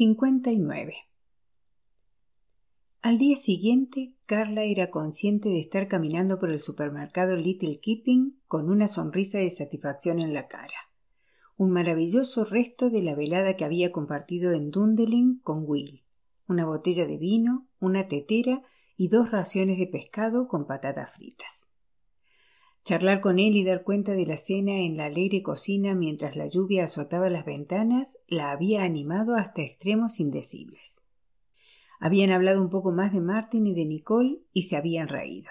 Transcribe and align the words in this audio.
59. 0.00 0.94
Al 3.02 3.18
día 3.18 3.36
siguiente, 3.36 4.14
Carla 4.24 4.64
era 4.64 4.90
consciente 4.90 5.50
de 5.50 5.60
estar 5.60 5.88
caminando 5.88 6.38
por 6.38 6.50
el 6.50 6.58
supermercado 6.58 7.36
Little 7.36 7.80
Keeping 7.80 8.40
con 8.48 8.70
una 8.70 8.88
sonrisa 8.88 9.36
de 9.36 9.50
satisfacción 9.50 10.18
en 10.18 10.32
la 10.32 10.48
cara. 10.48 10.88
Un 11.58 11.72
maravilloso 11.72 12.46
resto 12.46 12.88
de 12.88 13.02
la 13.02 13.14
velada 13.14 13.58
que 13.58 13.66
había 13.66 13.92
compartido 13.92 14.52
en 14.52 14.70
Dundelin 14.70 15.40
con 15.40 15.64
Will. 15.66 16.02
Una 16.48 16.64
botella 16.64 17.04
de 17.04 17.18
vino, 17.18 17.68
una 17.78 18.08
tetera 18.08 18.62
y 18.96 19.08
dos 19.08 19.30
raciones 19.30 19.78
de 19.78 19.86
pescado 19.86 20.48
con 20.48 20.66
patatas 20.66 21.10
fritas. 21.10 21.69
Charlar 22.82 23.20
con 23.20 23.38
él 23.38 23.56
y 23.56 23.64
dar 23.64 23.84
cuenta 23.84 24.12
de 24.12 24.26
la 24.26 24.36
cena 24.36 24.80
en 24.80 24.96
la 24.96 25.06
alegre 25.06 25.42
cocina 25.42 25.94
mientras 25.94 26.36
la 26.36 26.46
lluvia 26.46 26.84
azotaba 26.84 27.28
las 27.28 27.44
ventanas 27.44 28.18
la 28.26 28.50
había 28.50 28.84
animado 28.84 29.34
hasta 29.36 29.62
extremos 29.62 30.18
indecibles. 30.18 31.02
Habían 32.00 32.30
hablado 32.30 32.62
un 32.62 32.70
poco 32.70 32.92
más 32.92 33.12
de 33.12 33.20
Martin 33.20 33.66
y 33.66 33.74
de 33.74 33.84
Nicole 33.84 34.40
y 34.54 34.62
se 34.62 34.76
habían 34.76 35.08
reído. 35.08 35.50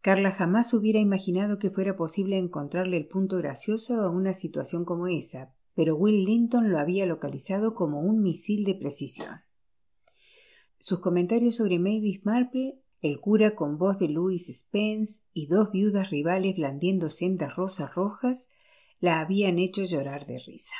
Carla 0.00 0.32
jamás 0.32 0.72
hubiera 0.72 0.98
imaginado 0.98 1.58
que 1.58 1.70
fuera 1.70 1.94
posible 1.94 2.38
encontrarle 2.38 2.96
el 2.96 3.06
punto 3.06 3.36
gracioso 3.36 4.00
a 4.00 4.08
una 4.08 4.32
situación 4.32 4.86
como 4.86 5.08
esa, 5.08 5.52
pero 5.74 5.94
Will 5.94 6.24
Linton 6.24 6.70
lo 6.70 6.78
había 6.78 7.04
localizado 7.04 7.74
como 7.74 8.00
un 8.00 8.22
misil 8.22 8.64
de 8.64 8.74
precisión. 8.74 9.40
Sus 10.78 11.00
comentarios 11.00 11.56
sobre 11.56 11.78
Mavis 11.78 12.24
Marple 12.24 12.80
el 13.00 13.20
cura 13.20 13.54
con 13.54 13.78
voz 13.78 13.98
de 13.98 14.08
Louis 14.08 14.46
Spence 14.46 15.22
y 15.32 15.46
dos 15.46 15.70
viudas 15.72 16.10
rivales 16.10 16.56
blandiendo 16.56 17.08
sendas 17.08 17.56
rosas 17.56 17.94
rojas 17.94 18.48
la 19.00 19.20
habían 19.20 19.58
hecho 19.58 19.84
llorar 19.84 20.26
de 20.26 20.38
risa. 20.38 20.74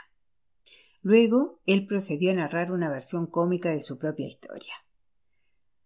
Luego 1.03 1.61
él 1.65 1.87
procedió 1.87 2.31
a 2.31 2.35
narrar 2.35 2.73
una 2.73 2.91
versión 2.91 3.27
cómica 3.27 3.71
de 3.71 3.81
su 3.81 3.99
propia 3.99 4.29
historia. 4.29 4.75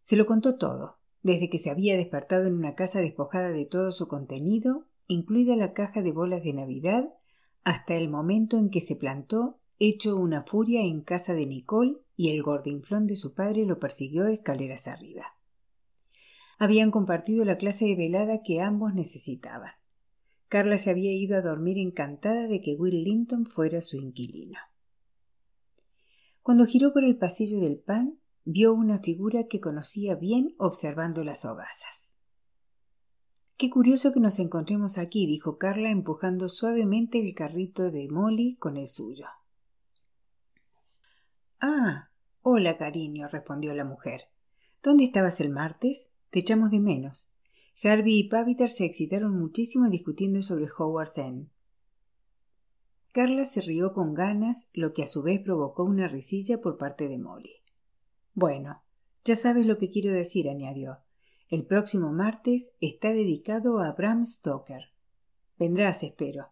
Se 0.01 0.17
lo 0.17 0.27
contó 0.27 0.59
todo, 0.59 0.99
desde 1.23 1.49
que 1.49 1.59
se 1.59 1.71
había 1.71 1.97
despertado 1.97 2.47
en 2.47 2.55
una 2.55 2.75
casa 2.75 3.01
despojada 3.01 3.51
de 3.51 3.65
todo 3.65 3.93
su 3.93 4.09
contenido, 4.09 4.87
incluida 5.07 5.55
la 5.57 5.73
caja 5.73 6.03
de 6.03 6.11
bolas 6.11 6.43
de 6.43 6.53
Navidad, 6.53 7.15
hasta 7.63 7.95
el 7.95 8.11
momento 8.11 8.59
en 8.59 8.71
que 8.71 8.81
se 8.81 8.97
plantó, 8.97 9.61
hecho 9.79 10.17
una 10.17 10.43
furia 10.43 10.83
en 10.83 11.01
casa 11.01 11.33
de 11.33 11.47
Nicole, 11.47 11.99
y 12.17 12.31
el 12.31 12.43
gordinflón 12.43 13.07
de 13.07 13.17
su 13.17 13.35
padre 13.35 13.65
lo 13.65 13.79
persiguió 13.79 14.27
escaleras 14.27 14.87
arriba. 14.87 15.34
Habían 16.59 16.91
compartido 16.91 17.45
la 17.45 17.59
clase 17.59 17.87
de 17.87 17.97
velada 17.97 18.43
que 18.43 18.61
ambos 18.61 18.95
necesitaban. 18.95 19.73
Carla 20.49 20.79
se 20.79 20.91
había 20.91 21.13
ido 21.13 21.37
a 21.37 21.43
dormir 21.43 21.79
encantada 21.79 22.47
de 22.47 22.61
que 22.61 22.75
Will 22.75 23.03
Linton 23.03 23.47
fuera 23.47 23.81
su 23.81 23.97
inquilino. 23.97 24.59
Cuando 26.43 26.67
giró 26.67 26.93
por 26.93 27.05
el 27.05 27.17
pasillo 27.17 27.59
del 27.59 27.79
pan, 27.79 28.21
vio 28.45 28.75
una 28.75 28.99
figura 28.99 29.49
que 29.49 29.61
conocía 29.61 30.15
bien 30.15 30.55
observando 30.59 31.25
las 31.25 31.45
hogazas. 31.45 32.15
Qué 33.57 33.71
curioso 33.71 34.13
que 34.13 34.21
nos 34.21 34.39
encontremos 34.39 34.99
aquí, 34.99 35.27
dijo 35.27 35.59
Carla 35.59 35.91
empujando 35.91 36.49
suavemente 36.49 37.21
el 37.21 37.35
carrito 37.35 37.91
de 37.91 38.09
Molly 38.11 38.57
con 38.57 38.77
el 38.77 38.89
suyo. 38.89 39.27
Ah, 41.61 42.11
hola, 42.43 42.77
cariño, 42.77 43.29
respondió 43.29 43.73
la 43.75 43.85
mujer. 43.85 44.29
¿Dónde 44.83 45.05
estabas 45.05 45.41
el 45.41 45.51
martes? 45.51 46.11
Te 46.35 46.41
echamos 46.41 46.73
de 46.73 46.81
menos. 46.81 47.31
Harvey 47.85 48.19
y 48.19 48.29
Paviter 48.29 48.69
se 48.69 48.85
excitaron 48.85 49.39
muchísimo 49.39 49.89
discutiendo 49.89 50.43
sobre 50.43 50.67
Howard's 50.67 51.17
End. 51.17 51.49
Carla 53.13 53.45
se 53.45 53.61
rió 53.61 53.93
con 53.93 54.15
ganas, 54.15 54.69
lo 54.73 54.95
que 54.95 55.05
a 55.05 55.07
su 55.07 55.23
vez 55.23 55.41
provocó 55.41 55.85
una 55.85 56.09
risilla 56.09 56.61
por 56.61 56.77
parte 56.77 57.07
de 57.07 57.21
Molly. 57.21 57.63
Bueno, 58.33 58.83
ya 59.25 59.37
sabes 59.37 59.65
lo 59.65 59.79
que 59.79 59.91
quiero 59.91 60.13
decir, 60.13 60.49
añadió. 60.49 61.05
El 61.51 61.65
próximo 61.67 62.13
martes 62.13 62.73
está 62.81 63.11
dedicado 63.11 63.79
a 63.79 63.93
Bram 63.93 64.25
Stoker. 64.25 64.91
Vendrás, 65.57 66.03
espero. 66.03 66.49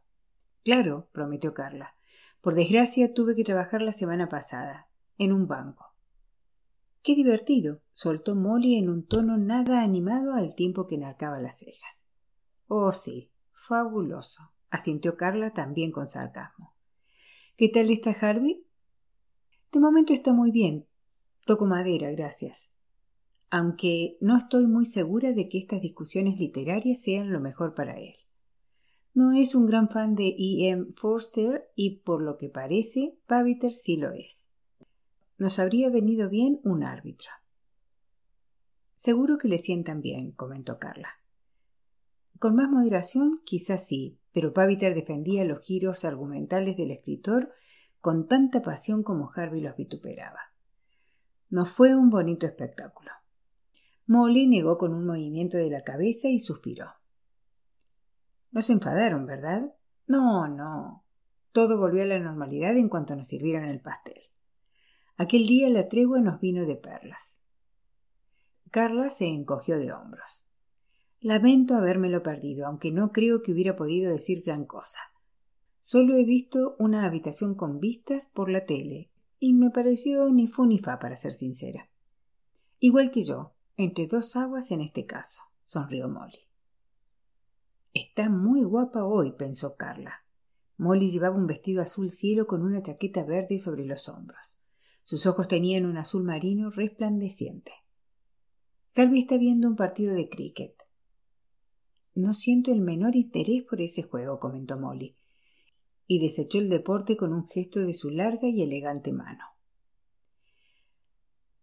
Claro, 0.63 1.09
prometió 1.11 1.55
Carla. 1.55 1.97
Por 2.41 2.55
desgracia 2.55 3.15
tuve 3.15 3.35
que 3.35 3.43
trabajar 3.43 3.83
la 3.83 3.91
semana 3.91 4.29
pasada, 4.29 4.87
en 5.19 5.33
un 5.33 5.49
banco. 5.49 5.92
Qué 7.03 7.17
divertido, 7.17 7.83
soltó 7.93 8.37
Molly 8.37 8.77
en 8.77 8.89
un 8.89 9.05
tono 9.05 9.37
nada 9.37 9.83
animado 9.83 10.35
al 10.35 10.55
tiempo 10.55 10.87
que 10.87 10.95
enarcaba 10.95 11.41
las 11.41 11.59
cejas. 11.59 12.07
Oh, 12.69 12.93
sí, 12.93 13.33
fabuloso, 13.51 14.53
asintió 14.71 15.17
Carla 15.17 15.53
también 15.53 15.91
con 15.91 16.07
sarcasmo. 16.07 16.77
¿Qué 17.57 17.69
tal 17.69 17.91
está 17.91 18.13
Harvey? 18.13 18.65
De 19.73 19.81
momento 19.81 20.13
está 20.13 20.33
muy 20.33 20.53
bien. 20.53 20.87
Toco 21.45 21.67
madera, 21.67 22.09
gracias. 22.13 22.73
Aunque 23.51 24.17
no 24.21 24.37
estoy 24.37 24.69
muy 24.69 24.87
segura 24.87 25.33
de 25.33 25.49
que 25.49 25.59
estas 25.59 25.81
discusiones 25.81 26.39
literarias 26.39 27.03
sean 27.03 27.33
lo 27.33 27.41
mejor 27.41 27.75
para 27.75 27.99
él. 27.99 28.15
No 29.13 29.33
es 29.33 29.57
un 29.57 29.67
gran 29.67 29.89
fan 29.89 30.15
de 30.15 30.29
E. 30.39 30.69
M. 30.71 30.87
Forster 30.97 31.69
y 31.75 31.99
por 31.99 32.23
lo 32.23 32.39
que 32.39 32.49
parece, 32.49 33.19
Paviter 33.27 33.73
sí 33.73 33.97
lo 33.97 34.13
es. 34.13 34.52
Nos 35.43 35.59
habría 35.59 35.91
venido 35.91 36.29
bien 36.29 36.61
un 36.63 36.85
árbitro. 36.85 37.29
Seguro 38.95 39.39
que 39.39 39.49
le 39.49 39.59
sientan 39.59 40.01
bien, 40.01 40.31
comentó 40.31 40.79
Carla. 40.79 41.09
Con 42.39 42.55
más 42.55 42.71
moderación, 42.71 43.41
quizás 43.45 43.85
sí, 43.85 44.21
pero 44.33 44.53
Paviter 44.53 44.95
defendía 44.95 45.45
los 45.45 45.59
giros 45.59 46.05
argumentales 46.05 46.77
del 46.77 46.93
escritor 46.93 47.51
con 48.01 48.29
tanta 48.29 48.63
pasión 48.63 49.03
como 49.03 49.33
Harvey 49.35 49.61
los 49.61 49.75
vituperaba. 49.75 50.39
No 51.51 51.67
fue 51.67 51.97
un 51.97 52.09
bonito 52.09 52.47
espectáculo. 52.47 53.11
Molly 54.07 54.47
negó 54.47 54.79
con 54.79 54.95
un 54.95 55.05
movimiento 55.05 55.59
de 55.59 55.71
la 55.71 55.83
cabeza 55.83 56.29
y 56.29 56.39
suspiró. 56.39 56.87
No 58.53 58.63
se 58.63 58.75
enfadaron, 58.75 59.27
¿verdad? 59.27 59.75
No, 60.07 60.47
no. 60.47 61.05
Todo 61.51 61.79
volvió 61.79 62.05
a 62.05 62.07
la 62.07 62.21
normalidad 62.21 62.77
en 62.77 62.89
cuanto 62.89 63.17
nos 63.17 63.27
sirvieron 63.27 63.65
el 63.65 63.81
pastel. 63.81 64.32
Aquel 65.17 65.47
día 65.47 65.69
la 65.69 65.89
tregua 65.89 66.21
nos 66.21 66.41
vino 66.41 66.65
de 66.65 66.77
perlas. 66.77 67.39
Carla 68.71 69.11
se 69.11 69.27
encogió 69.27 69.79
de 69.79 69.93
hombros. 69.93 70.47
Lamento 71.21 71.75
habérmelo 71.75 72.23
perdido, 72.23 72.67
aunque 72.67 72.91
no 72.91 73.13
creo 73.13 73.43
que 73.43 73.53
hubiera 73.53 73.77
podido 73.77 74.11
decir 74.11 74.43
gran 74.45 74.65
cosa. 74.65 74.99
Solo 75.79 76.17
he 76.17 76.25
visto 76.25 76.75
una 76.79 77.05
habitación 77.05 77.55
con 77.55 77.81
vistas 77.81 78.27
por 78.27 78.49
la 78.49 78.65
tele, 78.65 79.11
y 79.39 79.53
me 79.53 79.71
pareció 79.71 80.31
ni 80.31 80.47
fu 80.47 80.65
ni 80.65 80.79
fa, 80.79 80.99
para 80.99 81.17
ser 81.17 81.35
sincera. 81.35 81.91
Igual 82.79 83.11
que 83.11 83.25
yo, 83.25 83.53
entre 83.77 84.07
dos 84.07 84.35
aguas 84.37 84.71
en 84.71 84.81
este 84.81 85.05
caso, 85.05 85.43
sonrió 85.65 86.09
Molly. 86.09 86.49
Está 87.93 88.31
muy 88.31 88.65
guapa 88.65 89.05
hoy, 89.05 89.33
pensó 89.33 89.77
Carla. 89.77 90.25
Molly 90.79 91.09
llevaba 91.09 91.37
un 91.37 91.47
vestido 91.47 91.83
azul 91.83 92.11
cielo 92.11 92.47
con 92.47 92.63
una 92.63 92.83
chaqueta 92.83 93.25
verde 93.25 93.59
sobre 93.59 93.85
los 93.85 94.09
hombros. 94.09 94.62
Sus 95.03 95.27
ojos 95.27 95.49
tenían 95.49 95.85
un 95.85 95.99
azul 95.99 96.23
marino 96.23 96.71
resplandeciente. 96.71 97.73
Harvey 98.95 99.21
está 99.21 99.37
viendo 99.39 99.69
un 99.69 99.77
partido 99.77 100.15
de 100.15 100.29
cricket. 100.29 100.75
No 102.15 102.35
siento 102.35 102.73
el 102.73 102.81
menor 102.81 103.17
interés 103.17 103.63
por 103.63 103.81
ese 103.81 104.03
juego, 104.03 104.39
comentó 104.39 104.79
Molly, 104.79 105.17
y 106.07 106.21
desechó 106.21 106.59
el 106.59 106.69
deporte 106.69 107.17
con 107.17 107.33
un 107.33 107.47
gesto 107.47 107.81
de 107.81 107.95
su 107.95 108.11
larga 108.11 108.49
y 108.49 108.63
elegante 108.63 109.13
mano. 109.13 109.45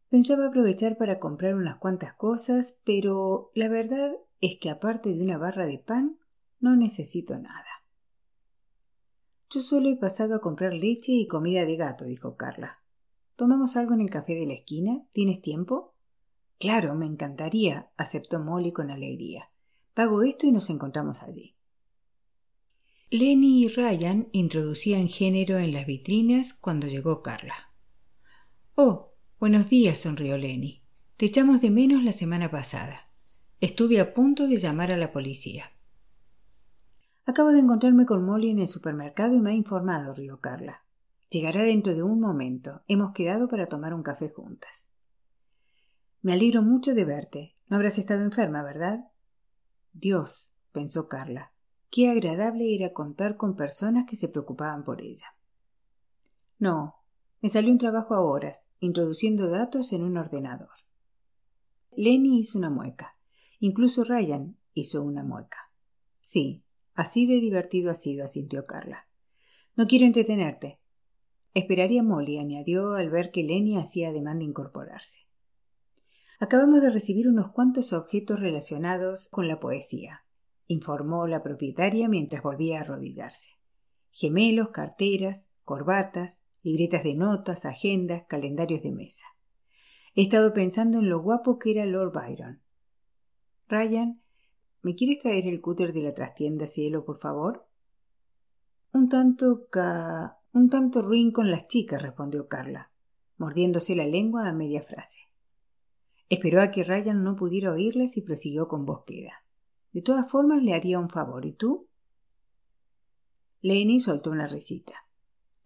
Pensaba 0.09 0.47
aprovechar 0.47 0.97
para 0.97 1.19
comprar 1.19 1.53
unas 1.53 1.77
cuantas 1.77 2.15
cosas, 2.15 2.79
pero 2.83 3.51
la 3.53 3.69
verdad 3.69 4.11
es 4.41 4.57
que 4.59 4.71
aparte 4.71 5.09
de 5.09 5.21
una 5.21 5.37
barra 5.37 5.67
de 5.67 5.77
pan, 5.77 6.17
no 6.59 6.75
necesito 6.75 7.37
nada. 7.37 7.85
Yo 9.51 9.61
solo 9.61 9.89
he 9.89 9.97
pasado 9.97 10.35
a 10.35 10.41
comprar 10.41 10.73
leche 10.73 11.11
y 11.11 11.27
comida 11.27 11.65
de 11.65 11.75
gato, 11.75 12.05
dijo 12.05 12.35
Carla. 12.37 12.79
¿Tomamos 13.39 13.77
algo 13.77 13.93
en 13.93 14.01
el 14.01 14.09
café 14.09 14.35
de 14.35 14.45
la 14.45 14.53
esquina? 14.53 15.01
¿Tienes 15.13 15.41
tiempo? 15.41 15.95
Claro, 16.59 16.93
me 16.93 17.05
encantaría, 17.05 17.89
aceptó 17.95 18.41
Molly 18.41 18.73
con 18.73 18.91
alegría. 18.91 19.49
Pago 19.93 20.23
esto 20.23 20.45
y 20.45 20.51
nos 20.51 20.69
encontramos 20.69 21.23
allí. 21.23 21.55
Lenny 23.09 23.63
y 23.63 23.69
Ryan 23.69 24.27
introducían 24.33 25.07
género 25.07 25.57
en 25.57 25.71
las 25.71 25.85
vitrinas 25.85 26.53
cuando 26.53 26.87
llegó 26.87 27.21
Carla. 27.21 27.55
Oh, 28.75 29.13
buenos 29.39 29.69
días, 29.69 29.99
sonrió 29.99 30.37
Lenny. 30.37 30.83
Te 31.15 31.27
echamos 31.27 31.61
de 31.61 31.71
menos 31.71 32.03
la 32.03 32.11
semana 32.11 32.51
pasada. 32.51 33.09
Estuve 33.61 34.01
a 34.01 34.13
punto 34.13 34.47
de 34.47 34.57
llamar 34.57 34.91
a 34.91 34.97
la 34.97 35.13
policía. 35.13 35.71
Acabo 37.25 37.51
de 37.51 37.59
encontrarme 37.59 38.05
con 38.05 38.25
Molly 38.25 38.49
en 38.49 38.59
el 38.59 38.67
supermercado 38.67 39.33
y 39.33 39.39
me 39.39 39.51
ha 39.51 39.53
informado, 39.53 40.13
rió 40.13 40.41
Carla. 40.41 40.83
Llegará 41.29 41.63
dentro 41.63 41.93
de 41.93 42.01
un 42.01 42.19
momento. 42.19 42.81
Hemos 42.87 43.13
quedado 43.13 43.47
para 43.47 43.67
tomar 43.67 43.93
un 43.93 44.01
café 44.01 44.29
juntas. 44.29 44.89
Me 46.21 46.33
alegro 46.33 46.63
mucho 46.63 46.95
de 46.95 47.05
verte. 47.05 47.55
No 47.67 47.77
habrás 47.77 47.99
estado 47.99 48.23
enferma, 48.23 48.63
¿verdad? 48.63 49.11
Dios, 49.93 50.51
pensó 50.71 51.07
Carla, 51.07 51.51
qué 51.91 52.09
agradable 52.09 52.75
era 52.75 52.93
contar 52.93 53.37
con 53.37 53.55
personas 53.55 54.05
que 54.07 54.15
se 54.15 54.27
preocupaban 54.27 54.83
por 54.83 55.01
ella. 55.01 55.35
No, 56.57 56.95
Me 57.41 57.47
salió 57.47 57.71
un 57.71 57.77
trabajo 57.77 58.15
a 58.15 58.21
horas, 58.21 58.69
introduciendo 58.81 59.49
datos 59.49 59.93
en 59.93 60.03
un 60.03 60.17
ordenador. 60.17 60.67
Lenny 61.91 62.39
hizo 62.39 62.57
una 62.57 62.69
mueca. 62.69 63.15
Incluso 63.59 64.03
Ryan 64.03 64.57
hizo 64.73 65.01
una 65.03 65.23
mueca. 65.23 65.71
Sí, 66.19 66.63
así 66.95 67.27
de 67.27 67.39
divertido 67.39 67.91
ha 67.91 67.95
sido, 67.95 68.25
asintió 68.25 68.65
Carla. 68.65 69.07
No 69.77 69.87
quiero 69.87 70.05
entretenerte. 70.05 70.78
Esperaría 71.53 72.03
Molly, 72.03 72.37
añadió 72.37 72.93
al 72.93 73.09
ver 73.09 73.31
que 73.31 73.43
Lenny 73.43 73.77
hacía 73.77 74.09
ademán 74.09 74.39
de 74.39 74.45
incorporarse. 74.45 75.27
Acabamos 76.39 76.81
de 76.81 76.91
recibir 76.91 77.27
unos 77.27 77.51
cuantos 77.51 77.91
objetos 77.91 78.39
relacionados 78.39 79.27
con 79.29 79.47
la 79.47 79.59
poesía, 79.59 80.23
informó 80.67 81.27
la 81.27 81.43
propietaria 81.43 82.07
mientras 82.07 82.43
volvía 82.43 82.77
a 82.77 82.81
arrodillarse. 82.81 83.49
Gemelos, 84.11 84.69
carteras, 84.69 85.49
corbatas, 85.65 86.43
libretas 86.63 87.03
de 87.03 87.15
notas, 87.15 87.65
agendas, 87.65 88.23
calendarios 88.27 88.81
de 88.81 88.91
mesa. 88.91 89.25
He 90.15 90.23
estado 90.23 90.53
pensando 90.53 90.99
en 90.99 91.09
lo 91.09 91.21
guapo 91.21 91.59
que 91.59 91.71
era 91.71 91.85
Lord 91.85 92.13
Byron. 92.13 92.61
Ryan, 93.67 94.21
¿me 94.81 94.95
quieres 94.95 95.19
traer 95.19 95.47
el 95.47 95.61
cúter 95.61 95.93
de 95.93 96.03
la 96.03 96.13
trastienda 96.13 96.67
cielo, 96.67 97.05
por 97.05 97.19
favor? 97.19 97.67
Un 98.93 99.09
tanto 99.09 99.67
ca. 99.69 100.38
un 100.59 100.69
tanto 100.69 101.01
ruin 101.01 101.31
con 101.31 101.49
las 101.49 101.67
chicas, 101.67 102.01
respondió 102.01 102.47
Carla, 102.47 102.91
mordiéndose 103.37 103.95
la 103.95 104.05
lengua 104.05 104.47
a 104.47 104.53
media 104.53 104.83
frase. 104.83 105.19
Esperó 106.27 106.61
a 106.61 106.69
que 106.69 106.83
Ryan 106.83 107.23
no 107.23 107.35
pudiera 107.35 107.71
oírles 107.71 108.17
y 108.17 108.21
prosiguió 108.21 108.67
con 108.67 108.85
voz 108.85 109.03
queda. 109.05 109.45
De 109.93 110.01
todas 110.01 110.29
formas 110.29 110.61
le 110.61 110.73
haría 110.73 110.99
un 110.99 111.09
favor. 111.09 111.45
¿Y 111.45 111.53
tú? 111.53 111.87
Lenny 113.61 113.99
soltó 113.99 114.29
una 114.29 114.47
risita. 114.47 115.07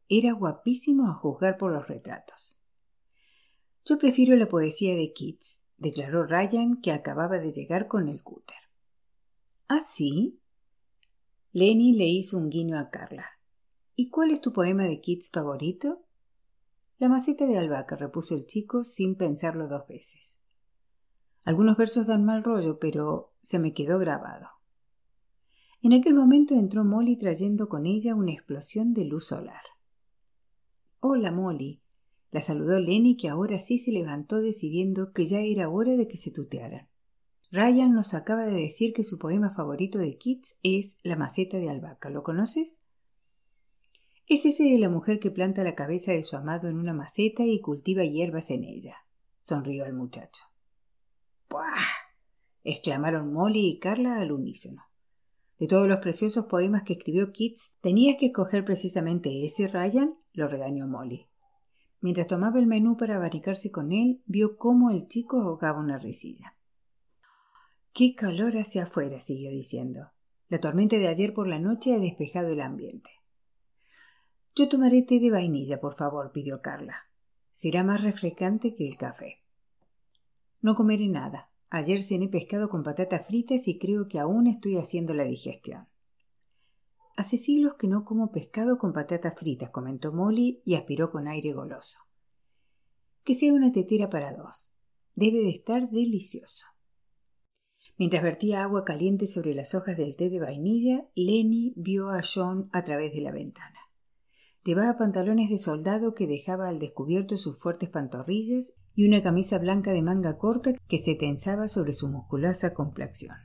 Era 0.08 0.32
guapísimo 0.34 1.10
a 1.10 1.16
juzgar 1.16 1.58
por 1.58 1.72
los 1.72 1.88
retratos. 1.88 2.60
Yo 3.86 3.98
prefiero 3.98 4.36
la 4.36 4.48
poesía 4.48 4.96
de 4.96 5.12
Keats, 5.12 5.64
declaró 5.78 6.26
Ryan, 6.26 6.80
que 6.82 6.92
acababa 6.92 7.40
de 7.40 7.52
llegar 7.52 7.88
con 7.88 8.08
el 8.08 8.24
cúter. 8.24 8.58
¿Ah, 9.68 9.82
sí? 9.82 10.40
Lenny 11.52 11.94
le 11.94 12.06
hizo 12.06 12.38
un 12.38 12.50
guiño 12.50 12.80
a 12.80 12.90
Carla. 12.90 13.26
¿Y 13.96 14.10
cuál 14.10 14.32
es 14.32 14.42
tu 14.42 14.54
poema 14.54 14.86
de 14.86 15.02
Keats 15.02 15.30
favorito? 15.30 16.02
La 16.98 17.10
maceta 17.10 17.46
de 17.46 17.58
albahaca, 17.58 17.96
repuso 17.96 18.34
el 18.34 18.48
chico 18.48 18.84
sin 18.84 19.16
pensarlo 19.16 19.68
dos 19.68 19.88
veces. 19.88 20.40
Algunos 21.44 21.78
versos 21.78 22.08
dan 22.08 22.26
mal 22.26 22.44
rollo, 22.44 22.80
pero 22.80 23.34
se 23.42 23.60
me 23.60 23.74
quedó 23.74 24.00
grabado. 24.00 24.48
En 25.84 25.94
aquel 25.94 26.16
momento 26.16 26.56
entró 26.56 26.86
Molly 26.86 27.18
trayendo 27.18 27.70
con 27.70 27.86
ella 27.86 28.16
una 28.16 28.32
explosión 28.32 28.94
de 28.94 29.06
luz 29.06 29.28
solar. 29.28 29.62
Hola, 31.00 31.32
Molly. 31.32 31.82
La 32.32 32.42
saludó 32.42 32.80
Lenny, 32.80 33.16
que 33.16 33.30
ahora 33.30 33.60
sí 33.60 33.78
se 33.78 33.92
levantó 33.92 34.42
decidiendo 34.42 35.12
que 35.12 35.26
ya 35.26 35.42
era 35.42 35.70
hora 35.70 35.96
de 35.98 36.08
que 36.08 36.18
se 36.18 36.32
tutearan. 36.32 36.88
Ryan 37.52 37.94
nos 37.94 38.16
acaba 38.16 38.46
de 38.46 38.54
decir 38.54 38.94
que 38.94 39.04
su 39.04 39.20
poema 39.20 39.54
favorito 39.54 40.00
de 40.00 40.18
Keats 40.18 40.58
es 40.64 40.98
La 41.04 41.16
maceta 41.16 41.58
de 41.58 41.70
albahaca. 41.70 42.10
¿Lo 42.10 42.24
conoces? 42.24 42.80
Es 44.28 44.46
ese 44.46 44.64
de 44.64 44.80
la 44.80 44.90
mujer 44.90 45.20
que 45.20 45.32
planta 45.32 45.64
la 45.64 45.76
cabeza 45.76 46.14
de 46.14 46.24
su 46.24 46.38
amado 46.38 46.70
en 46.70 46.78
una 46.78 46.94
maceta 46.94 47.44
y 47.44 47.60
cultiva 47.60 48.04
hierbas 48.06 48.50
en 48.52 48.64
ella, 48.64 48.96
sonrió 49.40 49.86
el 49.86 49.94
muchacho. 49.94 50.44
¡Buah! 51.50 51.64
exclamaron 52.64 53.34
Molly 53.34 53.68
y 53.68 53.80
Carla 53.80 54.20
al 54.20 54.32
unísono. 54.32 54.84
De 55.60 55.68
todos 55.68 55.88
los 55.88 56.00
preciosos 56.00 56.46
poemas 56.46 56.84
que 56.84 56.94
escribió 56.94 57.32
Keats, 57.32 57.76
¿tenías 57.82 58.18
que 58.18 58.28
escoger 58.28 58.66
precisamente 58.66 59.46
ese, 59.46 59.68
Ryan? 59.68 60.16
lo 60.34 60.48
regañó 60.48 60.88
Molly. 60.88 61.28
Mientras 62.00 62.28
tomaba 62.28 62.60
el 62.60 62.68
menú 62.68 62.98
para 62.98 63.18
abanicarse 63.18 63.72
con 63.72 63.92
él, 63.92 64.22
vio 64.26 64.58
cómo 64.58 64.90
el 64.90 65.08
chico 65.08 65.42
ahogaba 65.42 65.80
una 65.80 66.00
risilla. 66.00 66.56
Qué 67.94 68.16
calor 68.16 68.58
hace 68.58 68.80
afuera, 68.80 69.20
siguió 69.20 69.52
diciendo. 69.52 70.12
La 70.50 70.60
tormenta 70.60 70.98
de 70.98 71.08
ayer 71.08 71.34
por 71.34 71.48
la 71.48 71.60
noche 71.60 71.94
ha 71.94 72.00
despejado 72.00 72.50
el 72.50 72.62
ambiente. 72.62 73.10
Yo 74.56 74.70
tomaré 74.70 75.02
té 75.02 75.20
de 75.20 75.32
vainilla, 75.32 75.80
por 75.82 75.96
favor, 75.96 76.32
pidió 76.32 76.62
Carla. 76.62 77.10
Será 77.52 77.84
más 77.84 78.02
refrescante 78.02 78.76
que 78.76 78.88
el 78.88 78.98
café. 78.98 79.42
No 80.62 80.76
comeré 80.76 81.08
nada. 81.08 81.50
Ayer 81.72 82.04
cené 82.04 82.28
pescado 82.28 82.70
con 82.70 82.84
patatas 82.84 83.26
fritas 83.26 83.68
y 83.68 83.80
creo 83.80 84.08
que 84.08 84.20
aún 84.20 84.46
estoy 84.46 84.78
haciendo 84.78 85.16
la 85.16 85.24
digestión. 85.24 85.88
Hace 87.18 87.38
siglos 87.38 87.74
que 87.80 87.88
no 87.88 88.06
como 88.06 88.32
pescado 88.32 88.78
con 88.78 88.94
patatas 88.94 89.34
fritas, 89.36 89.72
comentó 89.72 90.14
Molly 90.14 90.62
y 90.66 90.76
aspiró 90.76 91.12
con 91.12 91.28
aire 91.28 91.52
goloso. 91.54 92.00
Que 93.24 93.34
sea 93.34 93.54
una 93.54 93.72
tetera 93.72 94.12
para 94.12 94.36
dos. 94.36 94.72
Debe 95.16 95.40
de 95.40 95.50
estar 95.50 95.90
delicioso. 95.90 96.68
Mientras 97.98 98.22
vertía 98.22 98.64
agua 98.64 98.86
caliente 98.86 99.26
sobre 99.26 99.56
las 99.56 99.74
hojas 99.74 99.98
del 99.98 100.16
té 100.16 100.30
de 100.30 100.40
vainilla, 100.40 101.08
Lenny 101.16 101.74
vio 101.76 102.10
a 102.12 102.22
John 102.22 102.70
a 102.72 102.84
través 102.84 103.14
de 103.14 103.22
la 103.22 103.32
ventana. 103.32 103.83
Llevaba 104.64 104.98
pantalones 104.98 105.50
de 105.50 105.58
soldado 105.58 106.14
que 106.14 106.26
dejaba 106.26 106.70
al 106.70 106.80
descubierto 106.80 107.36
sus 107.36 107.60
fuertes 107.60 107.90
pantorrillas 107.90 108.74
y 108.96 109.06
una 109.06 109.22
camisa 109.22 109.58
blanca 109.58 109.92
de 109.92 110.02
manga 110.02 110.38
corta 110.38 110.74
que 110.88 110.98
se 110.98 111.16
tensaba 111.16 111.68
sobre 111.68 111.94
su 111.94 112.08
musculosa 112.08 112.74
complexión. 112.74 113.36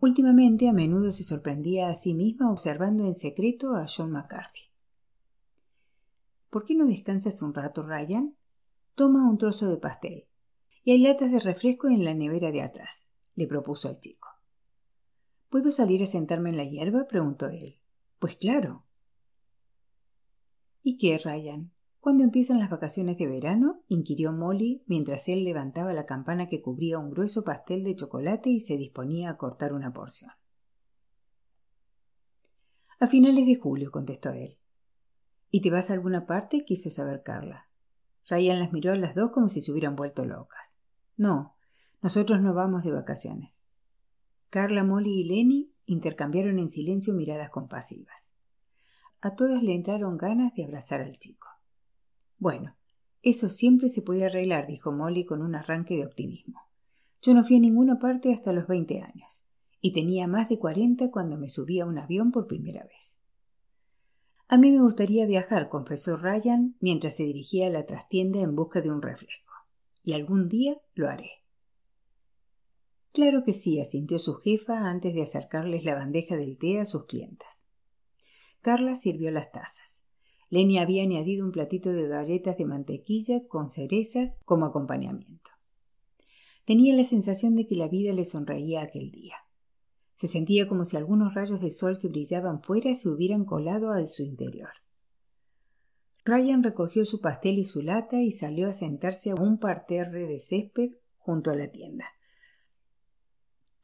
Últimamente 0.00 0.68
a 0.68 0.72
menudo 0.72 1.10
se 1.10 1.24
sorprendía 1.24 1.88
a 1.88 1.94
sí 1.94 2.14
misma 2.14 2.50
observando 2.50 3.04
en 3.04 3.14
secreto 3.14 3.74
a 3.74 3.86
John 3.86 4.10
McCarthy. 4.10 4.72
¿Por 6.48 6.64
qué 6.64 6.74
no 6.74 6.86
descansas 6.86 7.42
un 7.42 7.54
rato, 7.54 7.82
Ryan? 7.82 8.34
Toma 8.94 9.28
un 9.28 9.38
trozo 9.38 9.68
de 9.68 9.76
pastel. 9.76 10.26
Y 10.84 10.92
hay 10.92 10.98
latas 10.98 11.30
de 11.30 11.38
refresco 11.38 11.88
en 11.88 12.04
la 12.04 12.14
nevera 12.14 12.50
de 12.50 12.62
atrás, 12.62 13.10
le 13.36 13.46
propuso 13.46 13.88
al 13.88 13.98
chico. 13.98 14.28
¿Puedo 15.50 15.70
salir 15.70 16.02
a 16.02 16.06
sentarme 16.06 16.50
en 16.50 16.56
la 16.56 16.64
hierba? 16.64 17.06
preguntó 17.06 17.48
él. 17.48 17.78
Pues 18.18 18.36
claro. 18.36 18.84
¿Y 20.82 20.98
qué, 20.98 21.18
Ryan? 21.18 21.70
¿Cuándo 22.00 22.24
empiezan 22.24 22.58
las 22.58 22.70
vacaciones 22.70 23.16
de 23.16 23.28
verano? 23.28 23.84
inquirió 23.86 24.32
Molly 24.32 24.82
mientras 24.86 25.28
él 25.28 25.44
levantaba 25.44 25.92
la 25.92 26.06
campana 26.06 26.48
que 26.48 26.60
cubría 26.60 26.98
un 26.98 27.10
grueso 27.10 27.44
pastel 27.44 27.84
de 27.84 27.94
chocolate 27.94 28.50
y 28.50 28.58
se 28.58 28.76
disponía 28.76 29.30
a 29.30 29.36
cortar 29.36 29.72
una 29.72 29.92
porción. 29.92 30.32
A 32.98 33.06
finales 33.06 33.46
de 33.46 33.54
julio, 33.54 33.92
contestó 33.92 34.30
él. 34.30 34.58
¿Y 35.52 35.60
te 35.60 35.70
vas 35.70 35.90
a 35.90 35.92
alguna 35.92 36.26
parte? 36.26 36.64
quiso 36.64 36.90
saber 36.90 37.22
Carla. 37.22 37.68
Ryan 38.28 38.58
las 38.58 38.72
miró 38.72 38.92
a 38.92 38.96
las 38.96 39.14
dos 39.14 39.30
como 39.30 39.48
si 39.48 39.60
se 39.60 39.70
hubieran 39.70 39.94
vuelto 39.94 40.24
locas. 40.24 40.78
No, 41.16 41.54
nosotros 42.00 42.40
no 42.40 42.54
vamos 42.54 42.82
de 42.82 42.90
vacaciones. 42.90 43.64
Carla, 44.50 44.82
Molly 44.82 45.20
y 45.20 45.24
Lenny 45.24 45.72
intercambiaron 45.86 46.58
en 46.58 46.68
silencio 46.68 47.14
miradas 47.14 47.50
compasivas. 47.50 48.32
A 49.22 49.36
todas 49.36 49.62
le 49.62 49.74
entraron 49.74 50.18
ganas 50.18 50.52
de 50.54 50.64
abrazar 50.64 51.00
al 51.00 51.16
chico. 51.16 51.46
Bueno, 52.38 52.76
eso 53.22 53.48
siempre 53.48 53.88
se 53.88 54.02
puede 54.02 54.26
arreglar, 54.26 54.66
dijo 54.66 54.90
Molly 54.90 55.24
con 55.24 55.42
un 55.42 55.54
arranque 55.54 55.94
de 55.94 56.04
optimismo. 56.04 56.60
Yo 57.22 57.32
no 57.32 57.44
fui 57.44 57.56
a 57.56 57.60
ninguna 57.60 58.00
parte 58.00 58.34
hasta 58.34 58.52
los 58.52 58.66
veinte 58.66 59.00
años, 59.00 59.44
y 59.80 59.92
tenía 59.92 60.26
más 60.26 60.48
de 60.48 60.58
cuarenta 60.58 61.12
cuando 61.12 61.38
me 61.38 61.48
subí 61.48 61.78
a 61.78 61.86
un 61.86 61.98
avión 61.98 62.32
por 62.32 62.48
primera 62.48 62.82
vez. 62.82 63.20
A 64.48 64.58
mí 64.58 64.72
me 64.72 64.82
gustaría 64.82 65.24
viajar, 65.24 65.68
confesó 65.68 66.16
Ryan 66.16 66.76
mientras 66.80 67.14
se 67.14 67.22
dirigía 67.22 67.68
a 67.68 67.70
la 67.70 67.86
trastienda 67.86 68.40
en 68.40 68.56
busca 68.56 68.80
de 68.80 68.90
un 68.90 69.02
refresco. 69.02 69.52
Y 70.02 70.14
algún 70.14 70.48
día 70.48 70.80
lo 70.94 71.08
haré. 71.08 71.30
Claro 73.12 73.44
que 73.44 73.52
sí, 73.52 73.80
asintió 73.80 74.18
su 74.18 74.34
jefa 74.34 74.90
antes 74.90 75.14
de 75.14 75.22
acercarles 75.22 75.84
la 75.84 75.94
bandeja 75.94 76.34
del 76.34 76.58
té 76.58 76.80
a 76.80 76.84
sus 76.84 77.06
clientas. 77.06 77.66
Carla 78.62 78.94
sirvió 78.94 79.32
las 79.32 79.50
tazas. 79.50 80.04
Lenny 80.48 80.78
había 80.78 81.02
añadido 81.02 81.44
un 81.44 81.50
platito 81.50 81.92
de 81.92 82.06
galletas 82.06 82.56
de 82.56 82.64
mantequilla 82.64 83.46
con 83.48 83.70
cerezas 83.70 84.38
como 84.44 84.66
acompañamiento. 84.66 85.50
Tenía 86.64 86.94
la 86.94 87.02
sensación 87.02 87.56
de 87.56 87.66
que 87.66 87.74
la 87.74 87.88
vida 87.88 88.12
le 88.12 88.24
sonreía 88.24 88.82
aquel 88.82 89.10
día. 89.10 89.34
Se 90.14 90.28
sentía 90.28 90.68
como 90.68 90.84
si 90.84 90.96
algunos 90.96 91.34
rayos 91.34 91.60
de 91.60 91.72
sol 91.72 91.98
que 91.98 92.06
brillaban 92.06 92.62
fuera 92.62 92.94
se 92.94 93.08
hubieran 93.08 93.42
colado 93.42 93.90
a 93.90 94.06
su 94.06 94.22
interior. 94.22 94.70
Ryan 96.24 96.62
recogió 96.62 97.04
su 97.04 97.20
pastel 97.20 97.58
y 97.58 97.64
su 97.64 97.82
lata 97.82 98.22
y 98.22 98.30
salió 98.30 98.68
a 98.68 98.72
sentarse 98.72 99.32
a 99.32 99.34
un 99.34 99.58
parterre 99.58 100.28
de 100.28 100.38
césped 100.38 100.92
junto 101.16 101.50
a 101.50 101.56
la 101.56 101.72
tienda. 101.72 102.04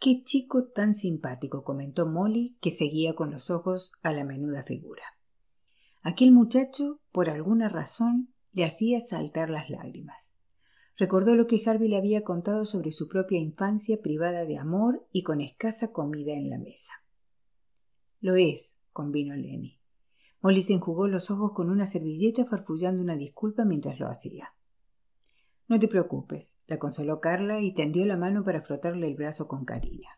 Qué 0.00 0.22
chico 0.22 0.64
tan 0.68 0.94
simpático, 0.94 1.64
comentó 1.64 2.06
Molly, 2.06 2.56
que 2.60 2.70
seguía 2.70 3.14
con 3.14 3.32
los 3.32 3.50
ojos 3.50 3.92
a 4.02 4.12
la 4.12 4.24
menuda 4.24 4.62
figura. 4.62 5.02
Aquel 6.02 6.30
muchacho, 6.30 7.00
por 7.10 7.28
alguna 7.28 7.68
razón, 7.68 8.32
le 8.52 8.64
hacía 8.64 9.00
saltar 9.00 9.50
las 9.50 9.70
lágrimas. 9.70 10.34
Recordó 10.96 11.34
lo 11.34 11.48
que 11.48 11.60
Harvey 11.66 11.88
le 11.88 11.96
había 11.96 12.22
contado 12.22 12.64
sobre 12.64 12.92
su 12.92 13.08
propia 13.08 13.40
infancia 13.40 14.00
privada 14.00 14.44
de 14.44 14.58
amor 14.58 15.06
y 15.10 15.24
con 15.24 15.40
escasa 15.40 15.90
comida 15.90 16.32
en 16.32 16.48
la 16.48 16.58
mesa. 16.58 16.92
Lo 18.20 18.36
es, 18.36 18.78
convino 18.92 19.34
Lenny. 19.34 19.80
Molly 20.40 20.62
se 20.62 20.74
enjugó 20.74 21.08
los 21.08 21.30
ojos 21.32 21.52
con 21.52 21.70
una 21.70 21.86
servilleta 21.86 22.46
farfullando 22.46 23.02
una 23.02 23.16
disculpa 23.16 23.64
mientras 23.64 23.98
lo 23.98 24.06
hacía. 24.06 24.54
No 25.68 25.78
te 25.78 25.86
preocupes, 25.86 26.56
la 26.66 26.78
consoló 26.78 27.20
Carla 27.20 27.60
y 27.60 27.74
tendió 27.74 28.06
la 28.06 28.16
mano 28.16 28.42
para 28.42 28.62
frotarle 28.62 29.06
el 29.06 29.16
brazo 29.16 29.46
con 29.48 29.66
cariño. 29.66 30.08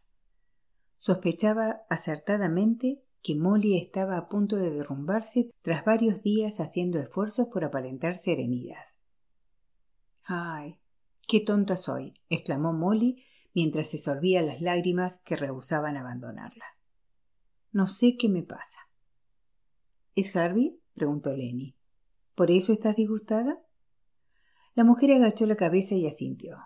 Sospechaba 0.96 1.82
acertadamente 1.90 3.02
que 3.22 3.34
Molly 3.34 3.76
estaba 3.76 4.16
a 4.16 4.28
punto 4.28 4.56
de 4.56 4.70
derrumbarse 4.70 5.50
tras 5.62 5.84
varios 5.84 6.22
días 6.22 6.60
haciendo 6.60 7.00
esfuerzos 7.00 7.48
por 7.48 7.64
aparentar 7.64 8.16
serenidad. 8.16 8.84
Ay, 10.24 10.78
qué 11.26 11.40
tonta 11.40 11.76
soy, 11.76 12.14
exclamó 12.28 12.72
Molly 12.72 13.24
mientras 13.52 13.90
se 13.90 13.98
sorbía 13.98 14.42
las 14.42 14.60
lágrimas 14.60 15.18
que 15.18 15.36
rehusaban 15.36 15.96
abandonarla. 15.96 16.64
No 17.72 17.88
sé 17.88 18.16
qué 18.16 18.28
me 18.28 18.42
pasa. 18.42 18.78
¿Es 20.14 20.34
Harvey? 20.36 20.80
preguntó 20.94 21.34
Lenny. 21.34 21.74
¿Por 22.34 22.50
eso 22.50 22.72
estás 22.72 22.96
disgustada? 22.96 23.60
La 24.80 24.86
mujer 24.86 25.12
agachó 25.12 25.44
la 25.44 25.56
cabeza 25.56 25.94
y 25.94 26.06
asintió. 26.06 26.56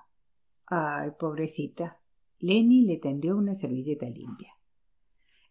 Ay, 0.66 1.10
pobrecita. 1.18 2.00
Lenny 2.38 2.82
le 2.82 2.96
tendió 2.96 3.36
una 3.36 3.56
servilleta 3.56 4.08
limpia. 4.08 4.56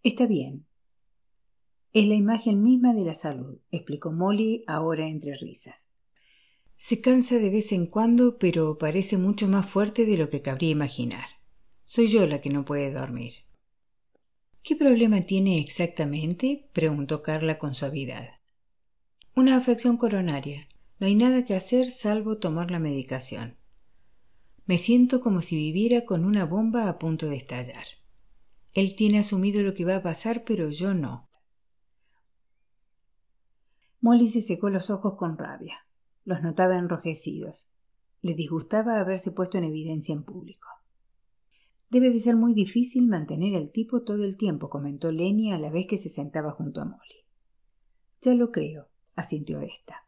Está 0.02 0.28
bien. 0.28 0.66
Es 1.92 2.08
la 2.08 2.16
imagen 2.16 2.64
misma 2.64 2.94
de 2.94 3.04
la 3.04 3.16
salud, 3.16 3.60
explicó 3.70 4.14
Molly 4.14 4.64
ahora 4.66 5.10
entre 5.10 5.36
risas. 5.36 5.90
Se 6.78 7.02
cansa 7.02 7.36
de 7.36 7.50
vez 7.50 7.74
en 7.74 7.86
cuando, 7.86 8.38
pero 8.38 8.78
parece 8.78 9.18
mucho 9.18 9.50
más 9.50 9.70
fuerte 9.70 10.06
de 10.06 10.16
lo 10.16 10.30
que 10.30 10.42
cabría 10.42 10.70
imaginar. 10.70 11.26
Soy 11.84 12.08
yo 12.08 12.26
la 12.28 12.40
que 12.40 12.50
no 12.50 12.64
puede 12.64 12.94
dormir. 12.94 13.34
¿Qué 14.64 14.78
problema 14.78 15.20
tiene 15.20 15.60
exactamente? 15.60 16.70
preguntó 16.72 17.24
Carla 17.24 17.60
con 17.60 17.76
suavidad. 17.76 18.30
Una 19.36 19.58
afección 19.58 19.98
coronaria. 19.98 20.66
No 21.00 21.08
hay 21.08 21.16
nada 21.16 21.46
que 21.46 21.56
hacer 21.56 21.90
salvo 21.90 22.38
tomar 22.38 22.72
la 22.72 22.80
medicación. 22.80 23.58
Me 24.66 24.78
siento 24.78 25.20
como 25.20 25.42
si 25.42 25.56
viviera 25.56 26.06
con 26.06 26.24
una 26.24 26.46
bomba 26.46 26.88
a 26.88 26.98
punto 26.98 27.28
de 27.28 27.36
estallar. 27.36 27.86
Él 28.74 28.96
tiene 28.96 29.20
asumido 29.20 29.62
lo 29.62 29.74
que 29.74 29.86
va 29.86 29.98
a 29.98 30.04
pasar, 30.04 30.44
pero 30.46 30.70
yo 30.70 30.94
no. 30.94 31.30
Molly 34.00 34.28
se 34.28 34.42
secó 34.42 34.70
los 34.70 34.90
ojos 34.90 35.16
con 35.16 35.38
rabia. 35.38 35.86
Los 36.26 36.42
notaba 36.42 36.78
enrojecidos. 36.78 37.70
Le 38.22 38.34
disgustaba 38.34 39.00
haberse 39.00 39.32
puesto 39.32 39.58
en 39.58 39.66
evidencia 39.66 40.14
en 40.14 40.24
público. 40.24 40.68
Debe 41.90 42.10
de 42.10 42.20
ser 42.20 42.36
muy 42.36 42.54
difícil 42.54 43.08
mantener 43.08 43.54
el 43.54 43.70
tipo 43.70 44.02
todo 44.02 44.24
el 44.24 44.36
tiempo, 44.36 44.70
comentó 44.70 45.12
Lenny 45.12 45.52
a 45.52 45.60
la 45.60 45.70
vez 45.70 45.86
que 45.88 45.98
se 45.98 46.10
sentaba 46.10 46.52
junto 46.52 46.82
a 46.82 46.86
Molly. 46.86 47.26
Ya 48.22 48.34
lo 48.34 48.52
creo, 48.52 48.88
asintió 49.16 49.60
ésta. 49.60 50.03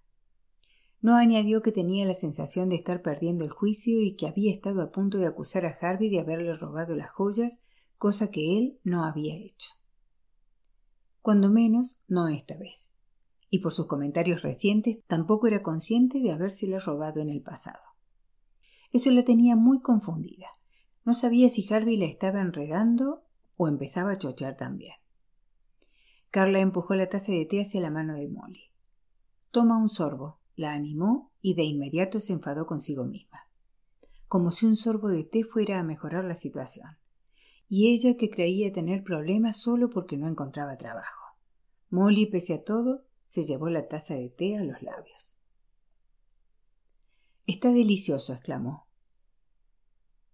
No 1.05 1.17
añadió 1.17 1.61
que 1.61 1.71
tenía 1.71 2.03
la 2.03 2.15
sensación 2.15 2.69
de 2.69 2.77
estar 2.77 3.03
perdiendo 3.03 3.43
el 3.43 3.51
juicio 3.51 4.01
y 4.01 4.15
que 4.15 4.25
había 4.25 4.51
estado 4.51 4.81
a 4.81 4.89
punto 4.91 5.19
de 5.19 5.27
acusar 5.27 5.63
a 5.67 5.77
Harvey 5.79 6.09
de 6.09 6.19
haberle 6.19 6.55
robado 6.55 6.95
las 6.95 7.11
joyas, 7.11 7.61
cosa 7.99 8.31
que 8.31 8.57
él 8.57 8.79
no 8.83 9.05
había 9.05 9.35
hecho. 9.35 9.75
Cuando 11.21 11.51
menos, 11.51 11.99
no 12.07 12.27
esta 12.27 12.57
vez. 12.57 12.91
Y 13.51 13.59
por 13.59 13.71
sus 13.71 13.85
comentarios 13.85 14.41
recientes, 14.41 14.97
tampoco 15.05 15.45
era 15.45 15.61
consciente 15.61 16.21
de 16.21 16.31
habérsela 16.31 16.79
robado 16.79 17.21
en 17.21 17.29
el 17.29 17.43
pasado. 17.43 17.83
Eso 18.91 19.11
la 19.11 19.23
tenía 19.23 19.55
muy 19.55 19.81
confundida. 19.81 20.47
No 21.03 21.13
sabía 21.13 21.49
si 21.49 21.71
Harvey 21.71 21.97
la 21.97 22.05
estaba 22.05 22.41
enredando 22.41 23.21
o 23.57 23.67
empezaba 23.67 24.13
a 24.13 24.17
chochar 24.17 24.57
también. 24.57 24.95
Carla 26.31 26.61
empujó 26.61 26.95
la 26.95 27.09
taza 27.09 27.31
de 27.31 27.45
té 27.45 27.61
hacia 27.61 27.79
la 27.79 27.91
mano 27.91 28.15
de 28.15 28.27
Molly. 28.27 28.71
Toma 29.51 29.77
un 29.77 29.87
sorbo, 29.87 30.39
la 30.55 30.73
animó 30.73 31.31
y 31.41 31.53
de 31.55 31.63
inmediato 31.63 32.19
se 32.19 32.33
enfadó 32.33 32.65
consigo 32.65 33.05
misma. 33.05 33.47
Como 34.27 34.51
si 34.51 34.65
un 34.65 34.75
sorbo 34.75 35.09
de 35.09 35.23
té 35.23 35.43
fuera 35.43 35.79
a 35.79 35.83
mejorar 35.83 36.23
la 36.23 36.35
situación. 36.35 36.97
Y 37.67 37.93
ella 37.93 38.15
que 38.17 38.29
creía 38.29 38.71
tener 38.71 39.03
problemas 39.03 39.57
solo 39.57 39.89
porque 39.89 40.17
no 40.17 40.27
encontraba 40.27 40.77
trabajo. 40.77 41.37
Molly, 41.89 42.25
pese 42.27 42.53
a 42.53 42.63
todo, 42.63 43.03
se 43.25 43.43
llevó 43.43 43.69
la 43.69 43.87
taza 43.87 44.15
de 44.15 44.29
té 44.29 44.57
a 44.57 44.63
los 44.63 44.81
labios. 44.81 45.37
Está 47.47 47.71
delicioso, 47.71 48.33
exclamó. 48.33 48.87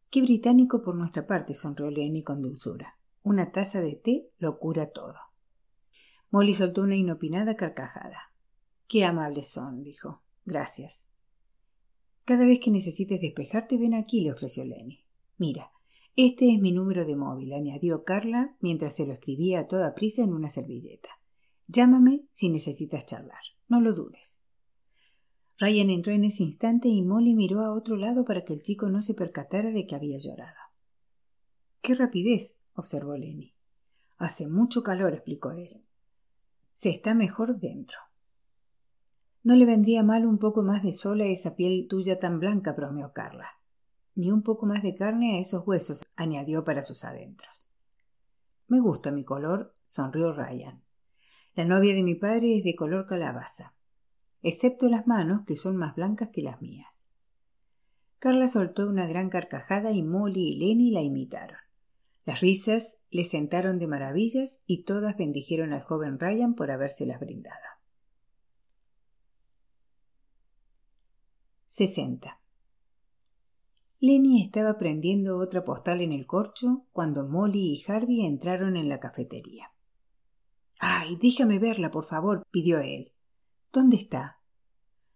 Qué 0.09 0.21
británico 0.21 0.81
por 0.81 0.95
nuestra 0.95 1.25
parte, 1.25 1.53
sonrió 1.53 1.89
Lenny 1.89 2.23
con 2.23 2.41
dulzura. 2.41 2.97
Una 3.23 3.51
taza 3.51 3.81
de 3.81 3.95
té 3.95 4.29
lo 4.39 4.59
cura 4.59 4.91
todo. 4.91 5.15
Molly 6.31 6.53
soltó 6.53 6.81
una 6.81 6.95
inopinada 6.95 7.55
carcajada. 7.55 8.30
Qué 8.91 9.05
amables 9.05 9.47
son, 9.47 9.85
dijo. 9.85 10.21
Gracias. 10.43 11.07
Cada 12.25 12.43
vez 12.43 12.59
que 12.59 12.71
necesites 12.71 13.21
despejarte, 13.21 13.77
ven 13.77 13.93
aquí, 13.93 14.19
le 14.19 14.33
ofreció 14.33 14.65
Lenny. 14.65 15.05
Mira, 15.37 15.71
este 16.17 16.53
es 16.53 16.59
mi 16.59 16.73
número 16.73 17.05
de 17.05 17.15
móvil, 17.15 17.53
añadió 17.53 18.03
Carla 18.03 18.57
mientras 18.59 18.93
se 18.97 19.05
lo 19.05 19.13
escribía 19.13 19.61
a 19.61 19.67
toda 19.67 19.95
prisa 19.95 20.23
en 20.23 20.33
una 20.33 20.49
servilleta. 20.49 21.07
Llámame 21.67 22.25
si 22.31 22.49
necesitas 22.49 23.05
charlar. 23.05 23.39
No 23.69 23.79
lo 23.79 23.93
dudes. 23.93 24.41
Ryan 25.57 25.89
entró 25.89 26.11
en 26.11 26.25
ese 26.25 26.43
instante 26.43 26.89
y 26.89 27.01
Molly 27.01 27.33
miró 27.33 27.61
a 27.61 27.71
otro 27.71 27.95
lado 27.95 28.25
para 28.25 28.43
que 28.43 28.51
el 28.51 28.61
chico 28.61 28.89
no 28.89 29.01
se 29.01 29.13
percatara 29.13 29.71
de 29.71 29.87
que 29.87 29.95
había 29.95 30.17
llorado. 30.17 30.59
Qué 31.81 31.95
rapidez, 31.95 32.59
observó 32.73 33.15
Lenny. 33.15 33.55
Hace 34.17 34.49
mucho 34.49 34.83
calor, 34.83 35.13
explicó 35.13 35.51
él. 35.53 35.81
Se 36.73 36.89
está 36.89 37.13
mejor 37.13 37.57
dentro. 37.57 37.97
No 39.43 39.55
le 39.55 39.65
vendría 39.65 40.03
mal 40.03 40.25
un 40.25 40.37
poco 40.37 40.63
más 40.63 40.83
de 40.83 40.93
sol 40.93 41.21
a 41.21 41.25
esa 41.25 41.55
piel 41.55 41.87
tuya 41.89 42.19
tan 42.19 42.39
blanca, 42.39 42.73
bromeó 42.73 43.13
Carla. 43.13 43.59
Ni 44.15 44.31
un 44.31 44.43
poco 44.43 44.65
más 44.65 44.83
de 44.83 44.95
carne 44.95 45.37
a 45.37 45.39
esos 45.39 45.65
huesos, 45.65 46.05
añadió 46.15 46.63
para 46.63 46.83
sus 46.83 47.03
adentros. 47.03 47.69
Me 48.67 48.79
gusta 48.79 49.11
mi 49.11 49.23
color, 49.23 49.75
sonrió 49.83 50.33
Ryan. 50.33 50.83
La 51.55 51.65
novia 51.65 51.93
de 51.93 52.03
mi 52.03 52.15
padre 52.15 52.57
es 52.57 52.63
de 52.63 52.75
color 52.75 53.07
calabaza 53.07 53.73
excepto 54.43 54.89
las 54.89 55.07
manos, 55.07 55.41
que 55.45 55.55
son 55.55 55.77
más 55.77 55.95
blancas 55.95 56.29
que 56.33 56.41
las 56.41 56.61
mías. 56.61 57.05
Carla 58.19 58.47
soltó 58.47 58.87
una 58.87 59.07
gran 59.07 59.29
carcajada 59.29 59.91
y 59.91 60.03
Molly 60.03 60.49
y 60.49 60.57
Lenny 60.57 60.91
la 60.91 61.01
imitaron. 61.01 61.57
Las 62.25 62.39
risas 62.39 62.97
le 63.09 63.23
sentaron 63.23 63.79
de 63.79 63.87
maravillas 63.87 64.61
y 64.67 64.83
todas 64.83 65.17
bendijeron 65.17 65.73
al 65.73 65.81
joven 65.81 66.19
Ryan 66.19 66.53
por 66.53 66.69
habérselas 66.69 67.19
brindado. 67.19 67.57
60. 71.73 72.37
Lenny 74.01 74.43
estaba 74.43 74.77
prendiendo 74.77 75.37
otra 75.37 75.63
postal 75.63 76.01
en 76.01 76.11
el 76.11 76.27
corcho 76.27 76.85
cuando 76.91 77.25
Molly 77.25 77.75
y 77.75 77.83
Harvey 77.89 78.25
entraron 78.25 78.75
en 78.75 78.89
la 78.89 78.99
cafetería. 78.99 79.71
Ay, 80.79 81.15
déjame 81.15 81.59
verla, 81.59 81.89
por 81.89 82.03
favor, 82.03 82.45
pidió 82.51 82.81
él. 82.81 83.13
¿Dónde 83.71 83.95
está? 83.95 84.41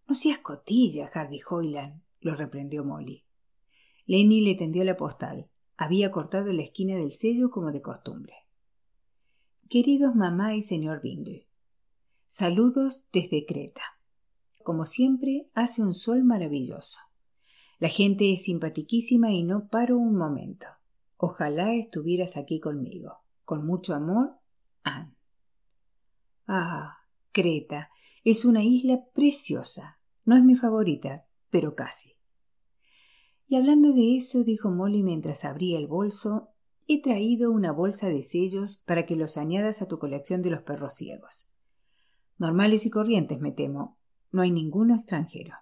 No 0.08 0.16
seas 0.16 0.38
cotilla, 0.38 1.12
Harvey 1.14 1.42
Hoyland, 1.46 2.02
lo 2.22 2.36
reprendió 2.36 2.86
Molly. 2.86 3.26
Lenny 4.06 4.40
le 4.40 4.56
tendió 4.56 4.86
la 4.86 4.96
postal. 4.96 5.50
Había 5.76 6.10
cortado 6.10 6.54
la 6.54 6.64
esquina 6.64 6.96
del 6.96 7.12
sello 7.12 7.50
como 7.50 7.74
de 7.74 7.82
costumbre. 7.82 8.34
Queridos 9.68 10.16
mamá 10.16 10.56
y 10.56 10.62
señor 10.62 11.02
Bingle, 11.02 11.50
saludos 12.28 13.04
desde 13.12 13.46
Creta. 13.46 13.95
Como 14.66 14.86
siempre, 14.86 15.48
hace 15.54 15.84
un 15.84 15.94
sol 15.94 16.24
maravilloso. 16.24 16.98
La 17.78 17.88
gente 17.88 18.34
es 18.34 18.46
simpatiquísima 18.46 19.32
y 19.32 19.44
no 19.44 19.68
paro 19.68 19.96
un 19.96 20.16
momento. 20.16 20.66
Ojalá 21.18 21.76
estuvieras 21.76 22.36
aquí 22.36 22.60
conmigo. 22.60 23.20
Con 23.44 23.64
mucho 23.64 23.94
amor, 23.94 24.40
Anne. 24.82 25.14
Ah, 26.48 26.98
Creta, 27.32 27.92
es 28.24 28.44
una 28.44 28.64
isla 28.64 29.06
preciosa. 29.14 30.00
No 30.24 30.36
es 30.36 30.44
mi 30.44 30.56
favorita, 30.56 31.28
pero 31.52 31.76
casi. 31.76 32.14
Y 33.48 33.58
hablando 33.58 33.94
de 33.94 34.18
eso, 34.18 34.44
dijo 34.44 34.72
Molly 34.72 35.04
mientras 35.04 35.46
abría 35.46 35.78
el 35.78 35.86
bolso, 35.86 36.50
he 36.88 37.04
traído 37.04 37.52
una 37.52 37.72
bolsa 37.72 38.10
de 38.10 38.24
sellos 38.24 38.78
para 38.78 39.06
que 39.06 39.16
los 39.16 39.38
añadas 39.38 39.84
a 39.84 39.88
tu 39.88 40.00
colección 40.00 40.42
de 40.42 40.50
los 40.50 40.64
perros 40.64 40.96
ciegos. 40.96 41.52
Normales 42.40 42.88
y 42.88 42.90
corrientes, 42.90 43.40
me 43.42 43.52
temo. 43.52 44.00
No 44.36 44.42
hay 44.42 44.52
ninguno 44.52 44.96
extranjero. 44.96 45.56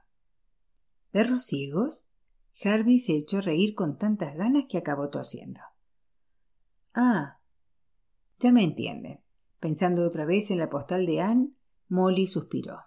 ¿Perros 1.11 1.43
ciegos? 1.45 2.07
Harvey 2.65 2.97
se 2.97 3.15
echó 3.15 3.37
a 3.37 3.41
reír 3.41 3.75
con 3.75 3.99
tantas 3.99 4.33
ganas 4.33 4.65
que 4.67 4.79
acabó 4.79 5.11
tosiendo. 5.11 5.59
Ah, 6.95 7.37
ya 8.39 8.51
me 8.51 8.63
entienden. 8.63 9.19
Pensando 9.59 10.03
otra 10.03 10.25
vez 10.25 10.49
en 10.49 10.57
la 10.57 10.71
postal 10.71 11.05
de 11.05 11.21
Anne, 11.21 11.51
Molly 11.87 12.25
suspiró. 12.25 12.79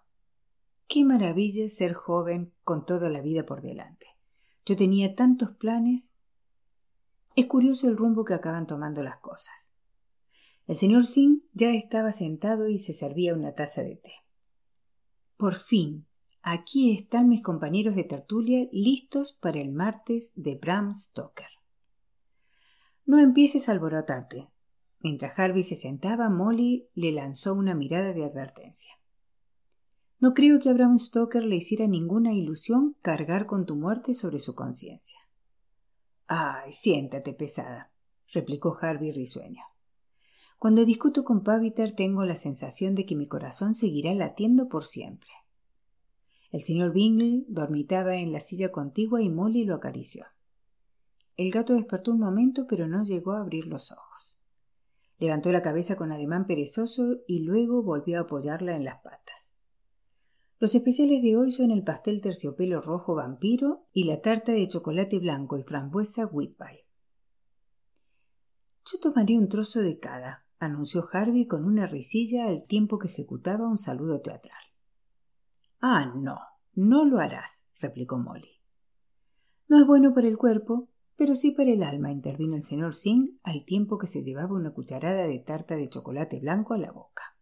Qué 0.88 1.04
maravilla 1.04 1.68
ser 1.68 1.94
joven 1.94 2.52
con 2.64 2.84
toda 2.84 3.08
la 3.08 3.20
vida 3.20 3.46
por 3.46 3.62
delante. 3.62 4.08
Yo 4.64 4.74
tenía 4.74 5.14
tantos 5.14 5.52
planes. 5.52 6.14
Es 7.36 7.46
curioso 7.46 7.86
el 7.86 7.96
rumbo 7.96 8.24
que 8.24 8.34
acaban 8.34 8.66
tomando 8.66 9.04
las 9.04 9.18
cosas. 9.18 9.70
El 10.66 10.74
señor 10.74 11.06
Singh 11.06 11.44
ya 11.52 11.70
estaba 11.70 12.10
sentado 12.10 12.68
y 12.68 12.78
se 12.78 12.92
servía 12.92 13.34
una 13.34 13.54
taza 13.54 13.84
de 13.84 13.94
té. 13.94 14.25
Por 15.36 15.54
fin, 15.54 16.06
aquí 16.40 16.96
están 16.96 17.28
mis 17.28 17.42
compañeros 17.42 17.94
de 17.94 18.04
tertulia 18.04 18.68
listos 18.72 19.32
para 19.32 19.60
el 19.60 19.70
martes 19.70 20.32
de 20.34 20.56
Bram 20.56 20.94
Stoker. 20.94 21.48
No 23.04 23.18
empieces 23.18 23.68
a 23.68 23.72
alborotarte. 23.72 24.48
Mientras 25.00 25.38
Harvey 25.38 25.62
se 25.62 25.76
sentaba, 25.76 26.30
Molly 26.30 26.88
le 26.94 27.12
lanzó 27.12 27.52
una 27.52 27.74
mirada 27.74 28.14
de 28.14 28.24
advertencia. 28.24 28.92
No 30.18 30.32
creo 30.32 30.58
que 30.58 30.70
a 30.70 30.72
Bram 30.72 30.98
Stoker 30.98 31.44
le 31.44 31.56
hiciera 31.56 31.86
ninguna 31.86 32.32
ilusión 32.32 32.96
cargar 33.02 33.44
con 33.44 33.66
tu 33.66 33.76
muerte 33.76 34.14
sobre 34.14 34.38
su 34.38 34.54
conciencia. 34.54 35.18
Ay, 36.26 36.72
siéntate 36.72 37.34
pesada, 37.34 37.92
replicó 38.32 38.78
Harvey 38.80 39.12
risueño. 39.12 39.62
Cuando 40.58 40.84
discuto 40.84 41.25
con 41.25 41.42
Paviter 41.42 41.92
tengo 41.92 42.25
la 42.25 42.36
sensación 42.36 42.94
de 42.94 43.04
que 43.04 43.14
mi 43.14 43.28
corazón 43.28 43.75
seguirá 43.75 44.14
latiendo 44.14 44.68
por 44.68 44.84
siempre. 44.84 45.30
El 46.50 46.60
señor 46.60 46.92
Bingley 46.92 47.44
dormitaba 47.48 48.16
en 48.16 48.32
la 48.32 48.40
silla 48.40 48.72
contigua 48.72 49.20
y 49.20 49.28
Molly 49.28 49.64
lo 49.64 49.75
acarició. 49.75 50.25
El 51.36 51.50
gato 51.50 51.75
despertó 51.75 52.12
un 52.12 52.20
momento, 52.20 52.66
pero 52.66 52.88
no 52.88 53.02
llegó 53.02 53.32
a 53.32 53.40
abrir 53.40 53.66
los 53.66 53.92
ojos. 53.92 54.40
Levantó 55.18 55.52
la 55.52 55.60
cabeza 55.60 55.96
con 55.96 56.12
ademán 56.12 56.46
perezoso 56.46 57.18
y 57.26 57.40
luego 57.40 57.82
volvió 57.82 58.18
a 58.18 58.22
apoyarla 58.22 58.75
en 58.75 58.84
las 58.84 59.02
patas. 59.02 59.58
Los 60.58 60.75
especiales 60.75 61.20
de 61.20 61.36
hoy 61.36 61.50
son 61.50 61.70
el 61.70 61.84
pastel 61.84 62.22
terciopelo 62.22 62.80
rojo 62.80 63.14
vampiro 63.14 63.86
y 63.92 64.04
la 64.04 64.22
tarta 64.22 64.52
de 64.52 64.66
chocolate 64.66 65.18
blanco 65.18 65.58
y 65.58 65.64
frambuesa 65.64 66.25
Whitby. 66.25 66.86
Yo 68.90 68.98
tomaré 69.00 69.36
un 69.36 69.50
trozo 69.50 69.80
de 69.80 69.98
cada, 69.98 70.45
anunció 70.58 71.08
Harvey 71.12 71.46
con 71.46 71.64
una 71.64 71.86
risilla 71.86 72.46
al 72.46 72.66
tiempo 72.66 72.98
que 72.98 73.08
ejecutaba 73.08 73.68
un 73.68 73.78
saludo 73.78 74.20
teatral. 74.20 74.62
Ah, 75.80 76.12
no, 76.16 76.38
no 76.75 77.04
lo 77.04 77.18
harás, 77.18 77.64
replicó 77.80 78.18
Molly. 78.18 78.60
No 79.68 79.78
es 79.78 79.86
bueno 79.86 80.14
para 80.14 80.28
el 80.28 80.38
cuerpo, 80.38 80.88
pero 81.16 81.34
sí 81.34 81.50
para 81.50 81.70
el 81.70 81.82
alma, 81.82 82.12
intervino 82.12 82.56
el 82.56 82.62
señor 82.62 82.94
Singh 82.94 83.38
al 83.42 83.64
tiempo 83.64 83.98
que 83.98 84.06
se 84.06 84.22
llevaba 84.22 84.54
una 84.54 84.72
cucharada 84.72 85.26
de 85.26 85.38
tarta 85.38 85.76
de 85.76 85.88
chocolate 85.88 86.40
blanco 86.40 86.75
a 86.75 86.78
la 86.78 86.92
boca. 86.92 87.36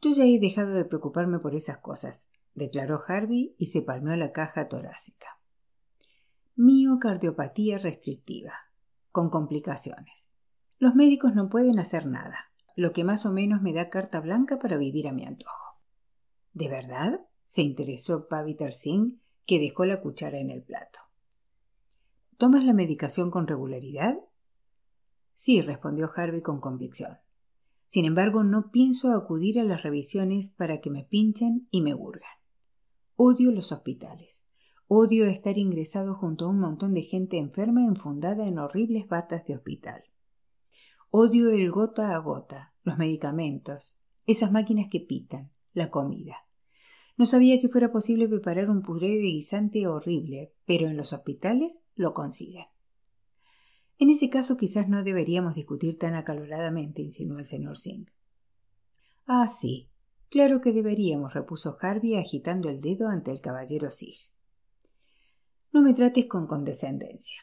Yo 0.00 0.10
ya 0.10 0.24
he 0.24 0.38
dejado 0.38 0.74
de 0.74 0.84
preocuparme 0.84 1.38
por 1.38 1.54
esas 1.54 1.78
cosas, 1.78 2.30
declaró 2.54 3.02
Harvey 3.06 3.54
y 3.58 3.66
se 3.66 3.82
palmeó 3.82 4.16
la 4.16 4.32
caja 4.32 4.68
torácica. 4.68 5.38
Miocardiopatía 6.56 7.78
restrictiva, 7.78 8.52
con 9.12 9.30
complicaciones. 9.30 10.32
Los 10.78 10.94
médicos 10.94 11.34
no 11.34 11.48
pueden 11.48 11.78
hacer 11.78 12.06
nada, 12.06 12.52
lo 12.76 12.92
que 12.92 13.02
más 13.02 13.26
o 13.26 13.32
menos 13.32 13.62
me 13.62 13.72
da 13.72 13.90
carta 13.90 14.20
blanca 14.20 14.58
para 14.60 14.76
vivir 14.76 15.08
a 15.08 15.12
mi 15.12 15.24
antojo. 15.24 15.80
¿De 16.52 16.68
verdad? 16.68 17.20
se 17.44 17.62
interesó 17.62 18.28
Paviter 18.28 18.72
Singh, 18.72 19.18
que 19.46 19.58
dejó 19.58 19.86
la 19.86 20.00
cuchara 20.00 20.38
en 20.38 20.50
el 20.50 20.62
plato. 20.62 21.00
¿Tomas 22.36 22.62
la 22.62 22.74
medicación 22.74 23.30
con 23.30 23.46
regularidad? 23.46 24.18
Sí, 25.32 25.62
respondió 25.62 26.10
Harvey 26.14 26.42
con 26.42 26.60
convicción. 26.60 27.18
Sin 27.86 28.04
embargo, 28.04 28.44
no 28.44 28.70
pienso 28.70 29.12
acudir 29.12 29.58
a 29.58 29.64
las 29.64 29.82
revisiones 29.82 30.50
para 30.50 30.80
que 30.80 30.90
me 30.90 31.04
pinchen 31.04 31.66
y 31.70 31.80
me 31.80 31.94
hurgan. 31.94 32.30
Odio 33.16 33.50
los 33.50 33.72
hospitales. 33.72 34.44
Odio 34.86 35.26
estar 35.26 35.58
ingresado 35.58 36.14
junto 36.14 36.44
a 36.44 36.48
un 36.48 36.60
montón 36.60 36.94
de 36.94 37.02
gente 37.02 37.38
enferma 37.38 37.82
enfundada 37.82 38.46
en 38.46 38.58
horribles 38.58 39.08
batas 39.08 39.46
de 39.46 39.56
hospital. 39.56 40.04
Odio 41.10 41.50
el 41.50 41.70
gota 41.70 42.14
a 42.14 42.18
gota, 42.18 42.74
los 42.84 42.98
medicamentos, 42.98 43.96
esas 44.26 44.52
máquinas 44.52 44.88
que 44.90 45.00
pitan, 45.00 45.50
la 45.72 45.90
comida. 45.90 46.46
No 47.16 47.24
sabía 47.24 47.58
que 47.58 47.68
fuera 47.68 47.90
posible 47.90 48.28
preparar 48.28 48.68
un 48.68 48.82
puré 48.82 49.08
de 49.08 49.22
guisante 49.22 49.86
horrible, 49.86 50.52
pero 50.66 50.86
en 50.86 50.96
los 50.96 51.12
hospitales 51.12 51.80
lo 51.96 52.14
consiguen. 52.14 52.66
En 53.98 54.10
ese 54.10 54.30
caso 54.30 54.56
quizás 54.56 54.88
no 54.88 55.02
deberíamos 55.02 55.54
discutir 55.54 55.98
tan 55.98 56.14
acaloradamente, 56.14 57.02
insinuó 57.02 57.38
el 57.38 57.46
señor 57.46 57.76
Singh. 57.76 58.10
Ah, 59.26 59.48
sí. 59.48 59.88
Claro 60.30 60.60
que 60.60 60.72
deberíamos, 60.72 61.32
repuso 61.32 61.78
Harvey 61.80 62.16
agitando 62.16 62.68
el 62.68 62.82
dedo 62.82 63.08
ante 63.08 63.30
el 63.30 63.40
caballero 63.40 63.90
Sig. 63.90 64.30
No 65.72 65.80
me 65.80 65.94
trates 65.94 66.26
con 66.26 66.46
condescendencia. 66.46 67.40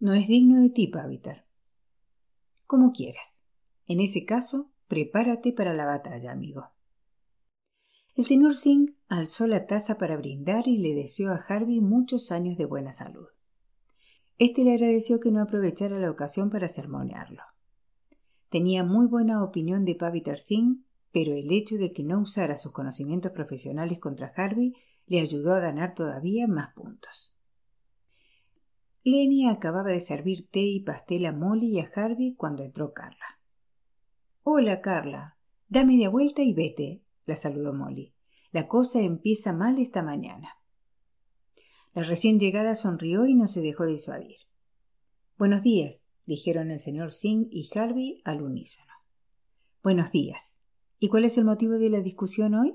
No 0.00 0.12
es 0.14 0.26
digno 0.26 0.60
de 0.60 0.70
ti, 0.70 0.88
Pavitar. 0.88 1.45
Como 2.66 2.92
quieras. 2.92 3.42
En 3.86 4.00
ese 4.00 4.24
caso, 4.24 4.70
prepárate 4.88 5.52
para 5.52 5.72
la 5.72 5.86
batalla, 5.86 6.32
amigo. 6.32 6.70
El 8.16 8.24
señor 8.24 8.54
Singh 8.54 8.96
alzó 9.08 9.46
la 9.46 9.66
taza 9.66 9.98
para 9.98 10.16
brindar 10.16 10.66
y 10.66 10.78
le 10.78 10.94
deseó 10.94 11.32
a 11.32 11.44
Harvey 11.48 11.80
muchos 11.80 12.32
años 12.32 12.56
de 12.56 12.64
buena 12.64 12.92
salud. 12.92 13.28
Este 14.38 14.64
le 14.64 14.72
agradeció 14.72 15.20
que 15.20 15.30
no 15.30 15.42
aprovechara 15.42 15.98
la 15.98 16.10
ocasión 16.10 16.50
para 16.50 16.66
sermonearlo. 16.66 17.42
Tenía 18.48 18.84
muy 18.84 19.06
buena 19.06 19.44
opinión 19.44 19.84
de 19.84 19.94
Paviter 19.94 20.38
Singh, 20.38 20.82
pero 21.12 21.34
el 21.34 21.52
hecho 21.52 21.76
de 21.76 21.92
que 21.92 22.04
no 22.04 22.20
usara 22.20 22.56
sus 22.56 22.72
conocimientos 22.72 23.32
profesionales 23.32 23.98
contra 23.98 24.32
Harvey 24.34 24.74
le 25.06 25.20
ayudó 25.20 25.54
a 25.54 25.60
ganar 25.60 25.94
todavía 25.94 26.46
más 26.48 26.72
puntos. 26.74 27.35
Lenny 29.06 29.48
acababa 29.48 29.90
de 29.90 30.00
servir 30.00 30.48
té 30.50 30.62
y 30.62 30.80
pastel 30.80 31.26
a 31.26 31.32
Molly 31.32 31.76
y 31.76 31.78
a 31.78 31.88
Harvey 31.94 32.34
cuando 32.34 32.64
entró 32.64 32.92
Carla. 32.92 33.38
Hola, 34.42 34.80
Carla. 34.80 35.36
Da 35.68 35.84
media 35.84 36.08
vuelta 36.08 36.42
y 36.42 36.52
vete, 36.52 37.04
la 37.24 37.36
saludó 37.36 37.72
Molly. 37.72 38.14
La 38.50 38.66
cosa 38.66 39.00
empieza 39.00 39.52
mal 39.52 39.78
esta 39.78 40.02
mañana. 40.02 40.58
La 41.94 42.02
recién 42.02 42.40
llegada 42.40 42.74
sonrió 42.74 43.26
y 43.26 43.36
no 43.36 43.46
se 43.46 43.60
dejó 43.60 43.86
disuadir. 43.86 44.38
Buenos 45.38 45.62
días, 45.62 46.04
dijeron 46.24 46.72
el 46.72 46.80
señor 46.80 47.12
Singh 47.12 47.46
y 47.52 47.70
Harvey 47.78 48.22
al 48.24 48.42
unísono. 48.42 48.92
Buenos 49.84 50.10
días. 50.10 50.58
¿Y 50.98 51.10
cuál 51.10 51.26
es 51.26 51.38
el 51.38 51.44
motivo 51.44 51.74
de 51.74 51.90
la 51.90 52.00
discusión 52.00 52.54
hoy? 52.54 52.74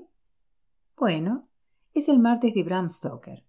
Bueno, 0.96 1.50
es 1.92 2.08
el 2.08 2.20
martes 2.20 2.54
de 2.54 2.62
Bram 2.62 2.88
Stoker. 2.88 3.44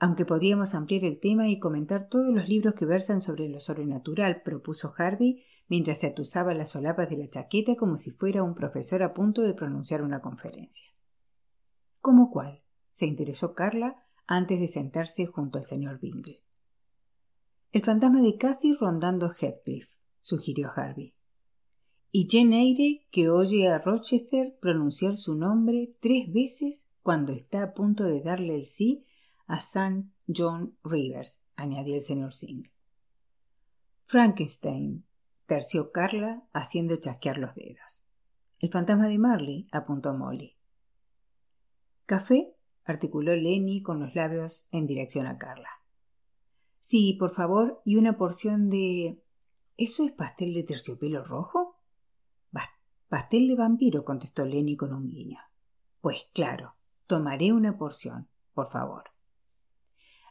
Aunque 0.00 0.24
podríamos 0.24 0.74
ampliar 0.74 1.04
el 1.04 1.18
tema 1.18 1.48
y 1.48 1.58
comentar 1.58 2.08
todos 2.08 2.32
los 2.32 2.48
libros 2.48 2.74
que 2.74 2.84
versan 2.84 3.20
sobre 3.20 3.48
lo 3.48 3.58
sobrenatural, 3.58 4.42
propuso 4.42 4.94
Harvey 4.96 5.44
mientras 5.68 5.98
se 5.98 6.06
atusaba 6.06 6.54
las 6.54 6.70
solapas 6.70 7.10
de 7.10 7.18
la 7.18 7.28
chaqueta 7.28 7.74
como 7.74 7.96
si 7.96 8.12
fuera 8.12 8.42
un 8.42 8.54
profesor 8.54 9.02
a 9.02 9.12
punto 9.12 9.42
de 9.42 9.54
pronunciar 9.54 10.02
una 10.02 10.20
conferencia. 10.20 10.88
¿Cómo 12.00 12.30
cuál? 12.30 12.62
se 12.92 13.06
interesó 13.06 13.54
Carla 13.54 13.96
antes 14.26 14.58
de 14.58 14.66
sentarse 14.66 15.26
junto 15.26 15.58
al 15.58 15.64
señor 15.64 16.00
Bingley. 16.00 16.40
El 17.70 17.84
fantasma 17.84 18.22
de 18.22 18.36
Cathy 18.36 18.74
rondando 18.74 19.30
Heathcliff, 19.30 19.88
sugirió 20.20 20.70
Harvey. 20.74 21.14
Y 22.10 22.26
Jane 22.30 22.62
Eyre 22.62 23.06
que 23.10 23.28
oye 23.28 23.68
a 23.68 23.78
Rochester 23.78 24.56
pronunciar 24.60 25.16
su 25.16 25.36
nombre 25.36 25.94
tres 26.00 26.32
veces 26.32 26.88
cuando 27.02 27.32
está 27.32 27.62
a 27.62 27.74
punto 27.74 28.04
de 28.04 28.22
darle 28.22 28.54
el 28.56 28.64
sí 28.64 29.04
a 29.48 29.56
St. 29.56 30.04
John 30.28 30.76
Rivers, 30.84 31.42
añadió 31.56 31.96
el 31.96 32.02
señor 32.02 32.32
Singh. 32.32 32.70
Frankenstein, 34.04 35.04
terció 35.46 35.90
Carla, 35.90 36.44
haciendo 36.52 36.96
chasquear 36.96 37.38
los 37.38 37.54
dedos. 37.56 38.04
El 38.60 38.70
fantasma 38.70 39.08
de 39.08 39.18
Marley, 39.18 39.68
apuntó 39.72 40.14
Molly. 40.14 40.56
¿Café? 42.06 42.54
articuló 42.84 43.34
Lenny 43.34 43.82
con 43.82 43.98
los 43.98 44.14
labios 44.14 44.68
en 44.70 44.86
dirección 44.86 45.26
a 45.26 45.36
Carla. 45.36 45.68
Sí, 46.78 47.16
por 47.18 47.34
favor, 47.34 47.82
y 47.84 47.96
una 47.96 48.16
porción 48.16 48.70
de. 48.70 49.20
¿Eso 49.76 50.04
es 50.04 50.12
pastel 50.12 50.54
de 50.54 50.62
terciopelo 50.62 51.24
rojo? 51.24 51.74
pastel 53.08 53.48
de 53.48 53.56
vampiro, 53.56 54.04
contestó 54.04 54.44
Lenny 54.44 54.76
con 54.76 54.92
un 54.92 55.08
guiño. 55.08 55.40
Pues 56.02 56.28
claro, 56.34 56.74
tomaré 57.06 57.52
una 57.52 57.78
porción, 57.78 58.28
por 58.52 58.70
favor. 58.70 59.04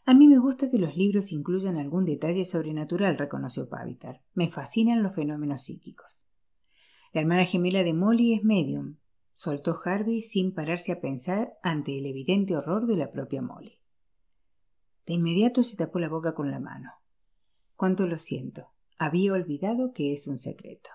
A 0.09 0.13
mí 0.13 0.29
me 0.29 0.39
gusta 0.39 0.71
que 0.71 0.77
los 0.77 0.95
libros 0.95 1.33
incluyan 1.33 1.75
algún 1.75 2.05
detalle 2.05 2.45
sobrenatural, 2.45 3.17
reconoció 3.17 3.67
Pavitar. 3.67 4.21
Me 4.33 4.49
fascinan 4.49 5.03
los 5.03 5.13
fenómenos 5.13 5.63
psíquicos. 5.63 6.25
La 7.11 7.19
hermana 7.19 7.43
gemela 7.43 7.83
de 7.83 7.93
Molly 7.93 8.33
es 8.33 8.41
medium, 8.45 8.95
soltó 9.33 9.81
Harvey 9.83 10.21
sin 10.21 10.53
pararse 10.53 10.93
a 10.93 11.01
pensar 11.01 11.57
ante 11.61 11.97
el 11.97 12.05
evidente 12.05 12.55
horror 12.55 12.87
de 12.87 12.95
la 12.95 13.11
propia 13.11 13.41
Molly. 13.41 13.81
De 15.05 15.15
inmediato 15.15 15.61
se 15.61 15.75
tapó 15.75 15.99
la 15.99 16.07
boca 16.07 16.33
con 16.33 16.51
la 16.51 16.61
mano. 16.61 16.93
Cuánto 17.75 18.07
lo 18.07 18.17
siento. 18.17 18.69
Había 18.97 19.33
olvidado 19.33 19.91
que 19.91 20.13
es 20.13 20.29
un 20.29 20.39
secreto. 20.39 20.89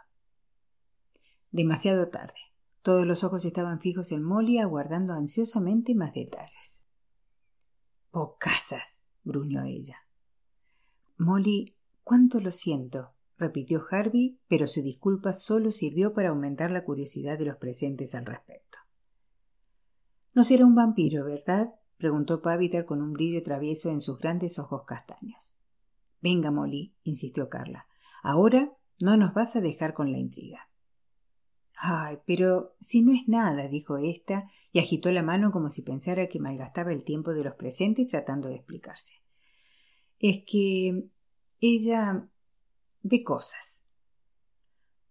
Demasiado 1.51 2.09
tarde. 2.09 2.41
Todos 2.81 3.07
los 3.07 3.25
ojos 3.25 3.45
estaban 3.45 3.79
fijos 3.79 4.11
en 4.11 4.23
Molly, 4.23 4.57
aguardando 4.57 5.13
ansiosamente 5.13 5.95
más 5.95 6.15
detalles. 6.15 6.85
Pocasas, 8.11 9.02
gruñó 9.25 9.65
ella. 9.65 9.97
Molly, 11.17 11.77
cuánto 12.03 12.41
lo 12.41 12.51
siento, 12.51 13.15
repitió 13.39 13.85
Harvey, 13.91 14.39
pero 14.49 14.67
su 14.67 14.83
disculpa 14.83 15.35
solo 15.35 15.71
sirvió 15.71 16.13
para 16.15 16.31
aumentar 16.31 16.71
la 16.71 16.85
curiosidad 16.85 17.39
de 17.39 17.45
los 17.45 17.57
presentes 17.57 18.15
al 18.15 18.27
respecto. 18.27 18.79
No 20.35 20.45
será 20.45 20.65
un 20.65 20.75
vampiro, 20.75 21.25
¿verdad? 21.25 21.75
preguntó 21.99 22.43
Paviter 22.43 22.85
con 22.85 23.01
un 23.01 23.13
brillo 23.13 23.43
travieso 23.43 23.91
en 23.91 24.01
sus 24.01 24.19
grandes 24.19 24.59
ojos 24.59 24.85
castaños. 24.87 25.59
Venga, 26.21 26.51
Molly, 26.51 26.95
insistió 27.05 27.49
Carla. 27.49 27.87
Ahora 28.23 28.73
no 29.01 29.17
nos 29.17 29.35
vas 29.35 29.57
a 29.57 29.61
dejar 29.61 29.95
con 29.95 30.11
la 30.11 30.19
intriga. 30.19 30.69
Ay, 31.75 32.19
pero 32.27 32.75
si 32.79 33.03
no 33.03 33.13
es 33.13 33.27
nada, 33.27 33.69
dijo 33.69 33.99
ésta, 33.99 34.51
y 34.73 34.79
agitó 34.79 35.11
la 35.13 35.23
mano 35.23 35.53
como 35.53 35.69
si 35.69 35.83
pensara 35.83 36.29
que 36.29 36.41
malgastaba 36.41 36.93
el 36.93 37.05
tiempo 37.05 37.33
de 37.33 37.45
los 37.45 37.55
presentes 37.55 38.09
tratando 38.09 38.49
de 38.49 38.57
explicarse. 38.57 39.15
Es 40.19 40.45
que 40.47 41.09
ella 41.61 42.29
ve 43.03 43.23
cosas. 43.25 43.85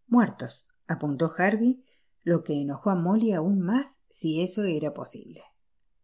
Muertos, 0.08 0.68
apuntó 0.88 1.34
Harvey, 1.38 1.84
lo 2.24 2.44
que 2.44 2.60
enojó 2.60 2.90
a 2.90 2.96
Molly 2.96 3.34
aún 3.34 3.62
más 3.62 4.00
si 4.10 4.42
eso 4.42 4.64
era 4.64 4.94
posible. 4.94 5.44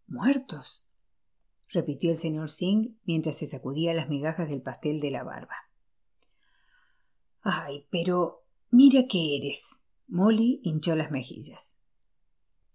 Muertos, 0.08 0.88
repitió 1.70 2.12
el 2.12 2.18
señor 2.18 2.50
Singh 2.50 2.96
mientras 3.04 3.38
se 3.38 3.46
sacudía 3.46 3.94
las 3.94 4.10
migajas 4.10 4.50
del 4.50 4.62
pastel 4.62 5.00
de 5.00 5.12
la 5.12 5.24
barba. 5.24 5.56
Ay, 7.42 7.86
pero 7.90 8.44
mira 8.72 9.06
qué 9.10 9.38
eres. 9.38 9.80
Molly 10.08 10.62
hinchó 10.64 10.96
las 10.96 11.12
mejillas. 11.12 11.76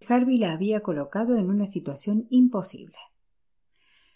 Harvey 0.07 0.37
la 0.37 0.53
había 0.53 0.81
colocado 0.81 1.37
en 1.37 1.49
una 1.49 1.67
situación 1.67 2.27
imposible. 2.29 2.97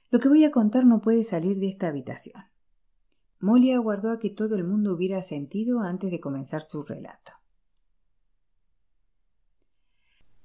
Lo 0.10 0.19
que 0.19 0.30
voy 0.30 0.43
a 0.43 0.51
contar 0.51 0.86
no 0.86 1.01
puede 1.01 1.23
salir 1.23 1.58
de 1.58 1.67
esta 1.67 1.88
habitación. 1.88 2.43
Molly 3.39 3.71
aguardó 3.71 4.12
a 4.12 4.19
que 4.19 4.30
todo 4.30 4.56
el 4.56 4.63
mundo 4.63 4.93
hubiera 4.93 5.21
sentido 5.21 5.82
antes 5.82 6.12
de 6.12 6.19
comenzar 6.19 6.62
su 6.62 6.84
relato. 6.84 7.34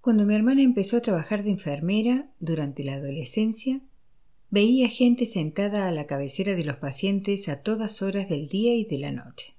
Cuando 0.01 0.27
mi 0.27 0.35
hermana 0.35 0.63
empezó 0.63 0.97
a 0.97 1.01
trabajar 1.01 1.45
de 1.45 1.51
enfermera 1.51 2.33
durante 2.41 2.83
la 2.83 2.95
adolescencia, 2.95 3.81
veía 4.51 4.89
gente 4.89 5.27
sentada 5.27 5.87
a 5.87 5.93
la 5.93 6.07
cabecera 6.07 6.55
de 6.55 6.65
los 6.65 6.77
pacientes 6.77 7.49
a 7.49 7.63
todas 7.63 8.03
horas 8.03 8.29
del 8.29 8.49
día 8.49 8.75
y 8.75 8.85
de 8.85 8.99
la 8.99 9.13
noche. 9.13 9.57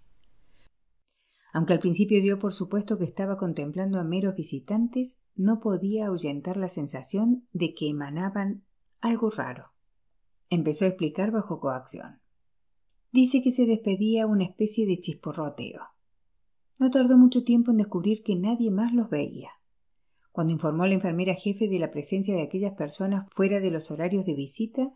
Aunque 1.53 1.73
al 1.73 1.79
principio 1.79 2.19
dio 2.19 2.39
por 2.39 2.51
supuesto 2.51 2.97
que 2.97 3.05
estaba 3.05 3.37
contemplando 3.37 3.99
a 3.99 4.03
meros 4.03 4.35
visitantes, 4.35 5.19
no 5.35 5.59
podía 5.59 6.07
ahuyentar 6.07 6.57
la 6.57 6.67
sensación 6.67 7.47
de 7.53 7.75
que 7.75 7.89
emanaban 7.89 8.63
algo 9.01 9.29
raro. 9.29 9.71
Empezó 10.49 10.85
a 10.85 10.87
explicar 10.87 11.31
bajo 11.31 11.59
coacción. 11.59 12.19
Dice 13.11 13.43
que 13.43 13.51
se 13.51 13.67
despedía 13.67 14.25
una 14.25 14.45
especie 14.45 14.87
de 14.87 14.97
chisporroteo. 14.97 15.81
No 16.79 16.89
tardó 16.89 17.19
mucho 17.19 17.43
tiempo 17.43 17.69
en 17.69 17.77
descubrir 17.77 18.23
que 18.23 18.35
nadie 18.35 18.71
más 18.71 18.91
los 18.91 19.11
veía. 19.11 19.51
Cuando 20.31 20.53
informó 20.53 20.83
a 20.83 20.87
la 20.87 20.95
enfermera 20.95 21.35
jefe 21.35 21.67
de 21.67 21.77
la 21.77 21.91
presencia 21.91 22.33
de 22.33 22.41
aquellas 22.41 22.73
personas 22.73 23.27
fuera 23.29 23.59
de 23.59 23.69
los 23.69 23.91
horarios 23.91 24.25
de 24.25 24.33
visita, 24.33 24.91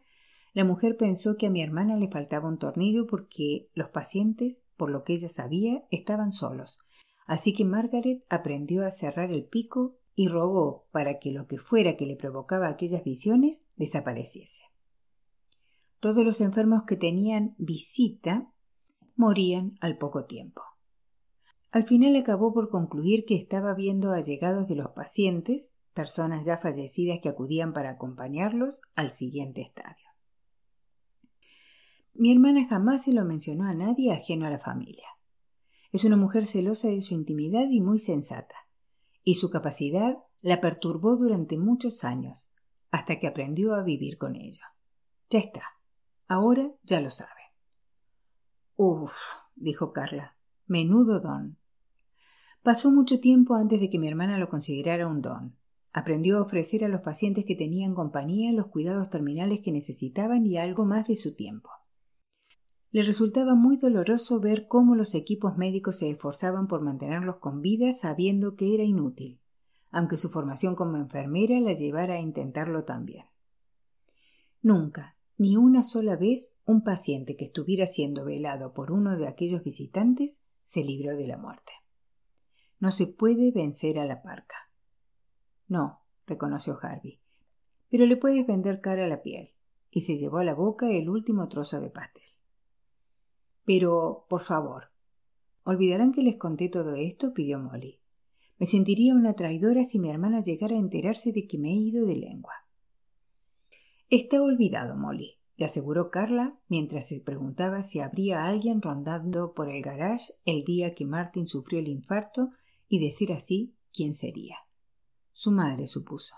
la 0.53 0.63
mujer 0.63 0.97
pensó 0.97 1.37
que 1.37 1.47
a 1.47 1.49
mi 1.49 1.61
hermana 1.61 1.95
le 1.97 2.09
faltaba 2.09 2.47
un 2.47 2.57
tornillo 2.57 3.07
porque 3.07 3.69
los 3.73 3.89
pacientes, 3.89 4.63
por 4.75 4.89
lo 4.89 5.03
que 5.03 5.13
ella 5.13 5.29
sabía, 5.29 5.83
estaban 5.91 6.31
solos. 6.31 6.79
Así 7.25 7.53
que 7.53 7.65
Margaret 7.65 8.23
aprendió 8.29 8.85
a 8.85 8.91
cerrar 8.91 9.31
el 9.31 9.45
pico 9.45 9.97
y 10.15 10.29
rogó 10.29 10.87
para 10.91 11.19
que 11.19 11.31
lo 11.31 11.45
que 11.45 11.59
fuera 11.59 11.95
que 11.95 12.05
le 12.05 12.15
provocaba 12.15 12.69
aquellas 12.69 13.03
visiones 13.03 13.61
desapareciese. 13.75 14.63
Todos 15.99 16.23
los 16.23 16.41
enfermos 16.41 16.83
que 16.83 16.95
tenían 16.95 17.53
visita 17.57 18.51
morían 19.15 19.77
al 19.81 19.97
poco 19.97 20.25
tiempo. 20.25 20.63
Al 21.71 21.85
final 21.85 22.15
acabó 22.15 22.53
por 22.53 22.69
concluir 22.69 23.25
que 23.25 23.35
estaba 23.35 23.73
viendo 23.73 24.11
allegados 24.11 24.67
de 24.67 24.75
los 24.75 24.89
pacientes, 24.89 25.73
personas 25.93 26.45
ya 26.45 26.57
fallecidas 26.57 27.19
que 27.21 27.29
acudían 27.29 27.73
para 27.73 27.91
acompañarlos 27.91 28.81
al 28.95 29.09
siguiente 29.09 29.61
estadio. 29.61 30.06
Mi 32.19 32.31
hermana 32.31 32.67
jamás 32.67 33.03
se 33.03 33.13
lo 33.13 33.23
mencionó 33.25 33.65
a 33.65 33.75
nadie 33.75 34.11
ajeno 34.11 34.47
a 34.47 34.49
la 34.49 34.57
familia. 34.57 35.05
Es 35.91 36.03
una 36.03 36.17
mujer 36.17 36.47
celosa 36.47 36.87
de 36.87 37.01
su 37.01 37.13
intimidad 37.13 37.67
y 37.69 37.79
muy 37.79 37.99
sensata, 37.99 38.55
y 39.23 39.35
su 39.35 39.51
capacidad 39.51 40.17
la 40.41 40.59
perturbó 40.59 41.15
durante 41.15 41.59
muchos 41.59 42.03
años, 42.03 42.51
hasta 42.89 43.19
que 43.19 43.27
aprendió 43.27 43.75
a 43.75 43.83
vivir 43.83 44.17
con 44.17 44.35
ello. 44.35 44.63
Ya 45.29 45.37
está. 45.37 45.61
Ahora 46.27 46.71
ya 46.81 47.01
lo 47.01 47.11
sabe. 47.11 47.29
Uf, 48.77 49.13
dijo 49.55 49.93
Carla. 49.93 50.35
Menudo 50.65 51.19
don. 51.19 51.59
Pasó 52.63 52.89
mucho 52.89 53.19
tiempo 53.19 53.53
antes 53.53 53.79
de 53.79 53.91
que 53.91 53.99
mi 53.99 54.07
hermana 54.07 54.39
lo 54.39 54.49
considerara 54.49 55.05
un 55.05 55.21
don. 55.21 55.55
Aprendió 55.93 56.39
a 56.39 56.41
ofrecer 56.41 56.83
a 56.83 56.87
los 56.87 57.01
pacientes 57.01 57.45
que 57.45 57.55
tenían 57.55 57.93
compañía 57.93 58.51
los 58.53 58.67
cuidados 58.67 59.11
terminales 59.11 59.59
que 59.63 59.71
necesitaban 59.71 60.47
y 60.47 60.57
algo 60.57 60.83
más 60.83 61.07
de 61.07 61.15
su 61.15 61.35
tiempo. 61.35 61.69
Le 62.91 63.03
resultaba 63.03 63.53
muy 63.53 63.77
doloroso 63.77 64.39
ver 64.39 64.67
cómo 64.67 64.95
los 64.95 65.13
equipos 65.13 65.57
médicos 65.57 65.97
se 65.97 66.09
esforzaban 66.09 66.67
por 66.67 66.81
mantenerlos 66.81 67.37
con 67.37 67.61
vida 67.61 67.91
sabiendo 67.91 68.55
que 68.55 68.73
era 68.73 68.83
inútil, 68.83 69.39
aunque 69.91 70.17
su 70.17 70.29
formación 70.29 70.75
como 70.75 70.97
enfermera 70.97 71.59
la 71.59 71.73
llevara 71.73 72.15
a 72.15 72.21
intentarlo 72.21 72.85
también. 72.85 73.25
Nunca, 74.61 75.17
ni 75.37 75.57
una 75.57 75.83
sola 75.83 76.15
vez, 76.15 76.53
un 76.65 76.83
paciente 76.83 77.35
que 77.35 77.45
estuviera 77.45 77.87
siendo 77.87 78.25
velado 78.25 78.73
por 78.73 78.91
uno 78.91 79.17
de 79.17 79.27
aquellos 79.27 79.63
visitantes 79.63 80.41
se 80.61 80.83
libró 80.83 81.15
de 81.15 81.27
la 81.27 81.37
muerte. 81.37 81.73
No 82.79 82.91
se 82.91 83.07
puede 83.07 83.51
vencer 83.51 83.99
a 83.99 84.05
la 84.05 84.21
parca. 84.21 84.55
No, 85.67 86.01
reconoció 86.25 86.79
Harvey, 86.81 87.19
pero 87.89 88.05
le 88.05 88.17
puedes 88.17 88.47
vender 88.47 88.81
cara 88.81 89.05
a 89.05 89.07
la 89.07 89.21
piel, 89.21 89.53
y 89.91 90.01
se 90.01 90.15
llevó 90.15 90.37
a 90.39 90.43
la 90.43 90.53
boca 90.53 90.89
el 90.89 91.09
último 91.09 91.47
trozo 91.49 91.79
de 91.79 91.89
pastel. 91.89 92.26
Pero, 93.67 94.25
por 94.29 94.43
favor, 94.43 94.93
¿olvidarán 95.65 96.13
que 96.13 96.21
les 96.21 96.37
conté 96.37 96.69
todo 96.69 96.95
esto? 96.95 97.33
pidió 97.33 97.59
Molly. 97.59 97.99
Me 98.57 98.65
sentiría 98.65 99.13
una 99.13 99.33
traidora 99.33 99.83
si 99.83 99.99
mi 99.99 100.09
hermana 100.09 100.41
llegara 100.41 100.77
a 100.77 100.79
enterarse 100.79 101.33
de 101.33 101.47
que 101.47 101.57
me 101.57 101.71
he 101.71 101.75
ido 101.75 102.05
de 102.05 102.15
lengua. 102.15 102.53
Está 104.09 104.41
olvidado, 104.41 104.95
Molly, 104.95 105.33
le 105.57 105.65
aseguró 105.65 106.11
Carla 106.11 106.57
mientras 106.69 107.09
se 107.09 107.19
preguntaba 107.19 107.83
si 107.83 107.99
habría 107.99 108.45
alguien 108.45 108.81
rondando 108.81 109.53
por 109.53 109.69
el 109.69 109.81
garage 109.81 110.31
el 110.45 110.63
día 110.63 110.95
que 110.95 111.05
Martin 111.05 111.45
sufrió 111.45 111.79
el 111.79 111.89
infarto 111.89 112.51
y 112.87 113.03
decir 113.03 113.33
así 113.33 113.75
quién 113.91 114.13
sería. 114.13 114.59
Su 115.33 115.51
madre 115.51 115.87
supuso, 115.87 116.35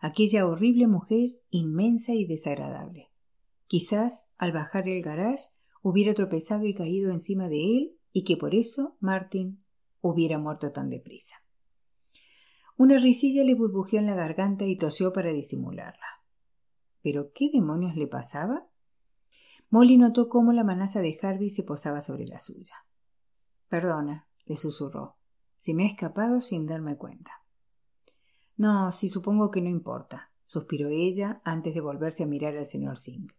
aquella 0.00 0.46
horrible 0.46 0.86
mujer 0.86 1.40
inmensa 1.50 2.14
y 2.14 2.24
desagradable. 2.24 3.10
Quizás 3.66 4.28
al 4.38 4.52
bajar 4.52 4.88
el 4.88 5.02
garage 5.02 5.50
hubiera 5.82 6.14
tropezado 6.14 6.66
y 6.66 6.74
caído 6.74 7.10
encima 7.10 7.48
de 7.48 7.78
él 7.78 7.98
y 8.12 8.24
que 8.24 8.36
por 8.36 8.54
eso 8.54 8.96
Martin 9.00 9.62
hubiera 10.00 10.38
muerto 10.38 10.72
tan 10.72 10.90
deprisa. 10.90 11.36
Una 12.76 12.98
risilla 12.98 13.44
le 13.44 13.54
burbujeó 13.54 13.98
en 13.98 14.06
la 14.06 14.14
garganta 14.14 14.64
y 14.64 14.76
tosió 14.76 15.12
para 15.12 15.32
disimularla. 15.32 16.22
¿Pero 17.02 17.32
qué 17.32 17.50
demonios 17.52 17.96
le 17.96 18.06
pasaba? 18.06 18.68
Molly 19.70 19.98
notó 19.98 20.28
cómo 20.28 20.52
la 20.52 20.64
manaza 20.64 21.00
de 21.00 21.18
Harvey 21.20 21.50
se 21.50 21.62
posaba 21.62 22.00
sobre 22.00 22.26
la 22.26 22.38
suya. 22.38 22.74
Perdona, 23.68 24.28
le 24.46 24.56
susurró, 24.56 25.16
si 25.56 25.74
me 25.74 25.84
he 25.84 25.88
escapado 25.88 26.40
sin 26.40 26.66
darme 26.66 26.96
cuenta. 26.96 27.32
No, 28.56 28.90
si 28.90 29.08
supongo 29.08 29.50
que 29.50 29.60
no 29.60 29.68
importa, 29.68 30.32
suspiró 30.44 30.88
ella 30.88 31.40
antes 31.44 31.74
de 31.74 31.80
volverse 31.80 32.22
a 32.22 32.26
mirar 32.26 32.56
al 32.56 32.66
señor 32.66 32.96
Singh. 32.96 33.32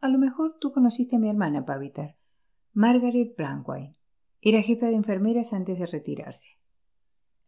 A 0.00 0.08
lo 0.08 0.18
mejor 0.18 0.58
tú 0.60 0.72
conociste 0.72 1.16
a 1.16 1.18
mi 1.18 1.28
hermana, 1.28 1.64
Paviter. 1.64 2.16
Margaret 2.72 3.34
Brandwine. 3.36 3.96
Era 4.42 4.62
jefa 4.62 4.86
de 4.86 4.94
enfermeras 4.94 5.52
antes 5.52 5.78
de 5.78 5.86
retirarse. 5.86 6.48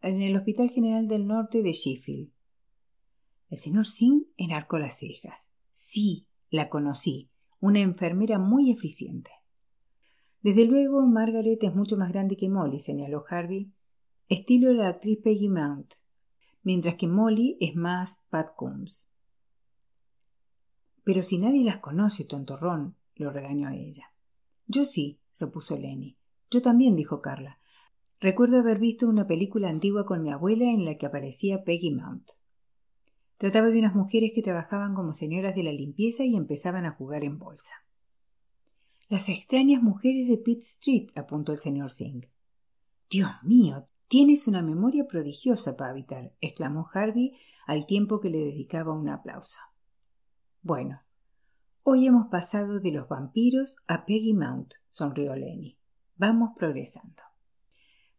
En 0.01 0.21
el 0.21 0.35
Hospital 0.35 0.69
General 0.69 1.07
del 1.07 1.27
Norte 1.27 1.61
de 1.61 1.73
Sheffield. 1.73 2.31
El 3.49 3.57
señor 3.57 3.85
Singh 3.85 4.25
enarcó 4.37 4.79
las 4.79 4.97
cejas. 4.97 5.51
Sí, 5.71 6.27
la 6.49 6.69
conocí. 6.69 7.29
Una 7.59 7.79
enfermera 7.79 8.39
muy 8.39 8.71
eficiente. 8.71 9.31
Desde 10.41 10.65
luego, 10.65 11.05
Margaret 11.05 11.61
es 11.61 11.75
mucho 11.75 11.97
más 11.97 12.11
grande 12.11 12.37
que 12.37 12.49
Molly, 12.49 12.79
señaló 12.79 13.23
Harvey. 13.29 13.71
Estilo 14.29 14.73
la 14.73 14.89
actriz 14.89 15.19
Peggy 15.23 15.49
Mount, 15.49 15.95
mientras 16.63 16.95
que 16.95 17.07
Molly 17.07 17.57
es 17.59 17.75
más 17.75 18.23
Pat 18.29 18.49
Coombs. 18.55 19.11
Pero 21.03 21.21
si 21.21 21.37
nadie 21.37 21.63
las 21.63 21.77
conoce, 21.77 22.25
tontorrón, 22.25 22.95
lo 23.15 23.31
regañó 23.31 23.69
ella. 23.69 24.13
Yo 24.67 24.85
sí, 24.85 25.19
repuso 25.39 25.77
Lenny. 25.77 26.17
Yo 26.51 26.61
también, 26.61 26.95
dijo 26.95 27.21
Carla. 27.21 27.59
Recuerdo 28.19 28.59
haber 28.59 28.79
visto 28.79 29.07
una 29.07 29.27
película 29.27 29.69
antigua 29.69 30.05
con 30.05 30.21
mi 30.21 30.31
abuela 30.31 30.65
en 30.65 30.83
la 30.83 30.97
que 30.97 31.05
aparecía 31.05 31.63
Peggy 31.63 31.91
Mount. 31.91 32.31
Trataba 33.37 33.67
de 33.67 33.79
unas 33.79 33.95
mujeres 33.95 34.33
que 34.35 34.41
trabajaban 34.41 34.93
como 34.93 35.13
señoras 35.13 35.55
de 35.55 35.63
la 35.63 35.71
limpieza 35.71 36.25
y 36.25 36.35
empezaban 36.35 36.85
a 36.85 36.91
jugar 36.91 37.23
en 37.23 37.39
bolsa. 37.39 37.73
Las 39.07 39.29
extrañas 39.29 39.81
mujeres 39.81 40.27
de 40.27 40.37
Pitt 40.37 40.59
Street, 40.59 41.07
apuntó 41.15 41.53
el 41.53 41.57
señor 41.57 41.89
Singh. 41.89 42.27
Dios 43.09 43.31
mío, 43.43 43.87
tienes 44.07 44.47
una 44.47 44.61
memoria 44.61 45.07
prodigiosa, 45.07 45.77
Pavitar, 45.77 46.33
exclamó 46.41 46.89
Harvey 46.93 47.33
al 47.65 47.85
tiempo 47.85 48.19
que 48.19 48.29
le 48.29 48.39
dedicaba 48.39 48.93
un 48.93 49.07
aplauso. 49.09 49.59
Bueno, 50.61 51.01
hoy 51.83 52.05
hemos 52.05 52.27
pasado 52.27 52.81
de 52.81 52.91
los 52.91 53.07
vampiros 53.07 53.77
a 53.87 54.05
Peggy 54.05 54.33
Mount, 54.33 54.73
sonrió 54.89 55.33
Lenny. 55.33 55.77
Vamos 56.17 56.51
progresando. 56.57 57.23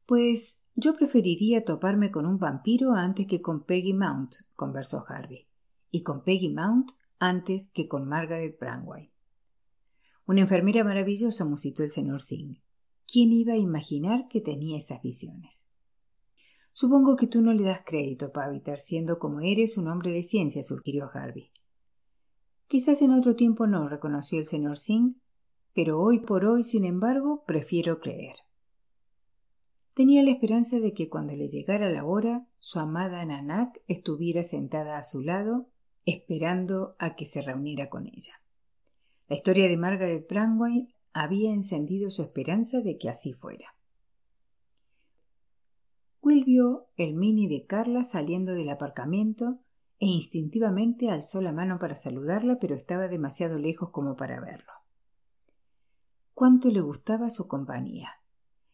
Pues 0.07 0.59
yo 0.75 0.97
preferiría 0.97 1.67
toparme 1.67 2.11
con 2.11 2.25
un 2.25 2.39
vampiro 2.39 2.95
antes 2.95 3.27
que 3.27 3.43
con 3.43 3.65
Peggy 3.65 3.93
Mount, 3.93 4.37
conversó 4.57 5.05
Harvey, 5.07 5.49
y 5.91 6.03
con 6.03 6.25
Peggy 6.25 6.49
Mount 6.49 6.93
antes 7.19 7.69
que 7.69 7.89
con 7.89 8.09
Margaret 8.09 8.59
Brangway. 8.59 9.13
Una 10.25 10.41
enfermera 10.41 10.83
maravillosa, 10.83 11.45
musitó 11.45 11.83
el 11.83 11.91
señor 11.91 12.23
Singh. 12.23 12.57
¿Quién 13.07 13.35
iba 13.35 13.53
a 13.53 13.59
imaginar 13.59 14.29
que 14.29 14.41
tenía 14.41 14.79
esas 14.79 15.03
visiones? 15.03 15.67
Supongo 16.73 17.17
que 17.17 17.27
tú 17.27 17.43
no 17.43 17.53
le 17.53 17.65
das 17.65 17.83
crédito, 17.85 18.33
Paviter, 18.33 18.79
siendo 18.79 19.19
como 19.19 19.41
eres 19.41 19.77
un 19.77 19.89
hombre 19.89 20.11
de 20.11 20.23
ciencia, 20.23 20.63
sugirió 20.63 21.11
Harvey. 21.13 21.53
Quizás 22.71 23.03
en 23.03 23.11
otro 23.11 23.35
tiempo 23.35 23.67
no, 23.67 23.89
reconoció 23.89 24.39
el 24.39 24.47
señor 24.47 24.79
Singh, 24.79 25.17
pero 25.75 26.01
hoy 26.01 26.21
por 26.21 26.45
hoy, 26.45 26.63
sin 26.63 26.85
embargo, 26.85 27.43
prefiero 27.45 27.99
creer. 27.99 28.37
Tenía 29.93 30.23
la 30.23 30.31
esperanza 30.31 30.79
de 30.79 30.95
que 30.95 31.09
cuando 31.09 31.35
le 31.35 31.49
llegara 31.49 31.91
la 31.91 32.05
hora, 32.05 32.47
su 32.61 32.79
amada 32.79 33.25
Nanak 33.25 33.81
estuviera 33.89 34.45
sentada 34.45 34.99
a 34.99 35.03
su 35.03 35.21
lado, 35.21 35.67
esperando 36.07 36.95
a 37.01 37.17
que 37.17 37.25
se 37.25 37.43
reuniera 37.43 37.91
con 37.91 38.07
ella. 38.07 38.41
La 39.27 39.35
historia 39.35 39.67
de 39.67 39.77
Margaret 39.77 40.29
Brangway 40.29 40.95
había 41.13 41.53
encendido 41.53 42.09
su 42.09 42.23
esperanza 42.23 42.83
de 42.83 42.99
que 42.99 43.09
así 43.09 43.33
fuera. 43.33 43.75
Will 46.23 46.45
vio 46.45 46.87
el 46.97 47.15
mini 47.15 47.49
de 47.49 47.67
Carla 47.67 48.05
saliendo 48.05 48.53
del 48.53 48.69
aparcamiento 48.69 49.59
e 50.01 50.07
instintivamente 50.07 51.11
alzó 51.11 51.43
la 51.43 51.53
mano 51.53 51.79
para 51.79 51.95
saludarla, 51.95 52.59
pero 52.59 52.75
estaba 52.75 53.07
demasiado 53.07 53.59
lejos 53.59 53.91
como 53.91 54.17
para 54.17 54.41
verlo. 54.41 54.73
Cuánto 56.33 56.71
le 56.71 56.81
gustaba 56.81 57.29
su 57.29 57.47
compañía. 57.47 58.09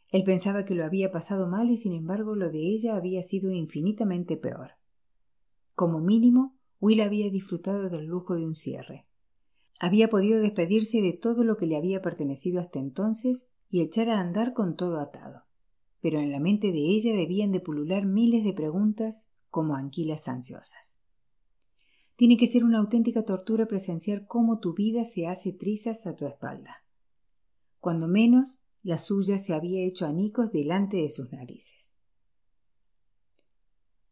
Él 0.08 0.22
pensaba 0.22 0.64
que 0.64 0.76
lo 0.76 0.84
había 0.84 1.10
pasado 1.10 1.48
mal 1.48 1.68
y 1.68 1.76
sin 1.76 1.94
embargo 1.94 2.36
lo 2.36 2.50
de 2.50 2.60
ella 2.60 2.94
había 2.94 3.24
sido 3.24 3.50
infinitamente 3.50 4.36
peor. 4.36 4.74
Como 5.74 5.98
mínimo, 5.98 6.54
Will 6.80 7.00
había 7.00 7.28
disfrutado 7.28 7.90
del 7.90 8.06
lujo 8.06 8.36
de 8.36 8.46
un 8.46 8.54
cierre. 8.54 9.04
Había 9.80 10.08
podido 10.08 10.40
despedirse 10.40 11.02
de 11.02 11.12
todo 11.12 11.42
lo 11.42 11.56
que 11.56 11.66
le 11.66 11.76
había 11.76 12.00
pertenecido 12.00 12.60
hasta 12.60 12.78
entonces 12.78 13.48
y 13.68 13.82
echar 13.82 14.10
a 14.10 14.20
andar 14.20 14.52
con 14.54 14.76
todo 14.76 15.00
atado. 15.00 15.42
Pero 16.00 16.20
en 16.20 16.30
la 16.30 16.38
mente 16.38 16.70
de 16.70 16.78
ella 16.78 17.16
debían 17.16 17.50
de 17.50 17.58
pulular 17.58 18.06
miles 18.06 18.44
de 18.44 18.52
preguntas 18.52 19.28
como 19.50 19.74
anquilas 19.74 20.28
ansiosas. 20.28 20.95
Tiene 22.16 22.38
que 22.38 22.46
ser 22.46 22.64
una 22.64 22.79
auténtica 22.79 23.22
tortura 23.22 23.66
presenciar 23.66 24.26
cómo 24.26 24.59
tu 24.59 24.72
vida 24.72 25.05
se 25.05 25.26
hace 25.26 25.52
trizas 25.52 26.07
a 26.07 26.16
tu 26.16 26.26
espalda. 26.26 26.83
Cuando 27.79 28.09
menos, 28.09 28.62
la 28.83 28.96
suya 28.96 29.37
se 29.37 29.52
había 29.52 29.85
hecho 29.87 30.07
anicos 30.07 30.50
delante 30.50 30.96
de 30.96 31.11
sus 31.11 31.31
narices. 31.31 31.94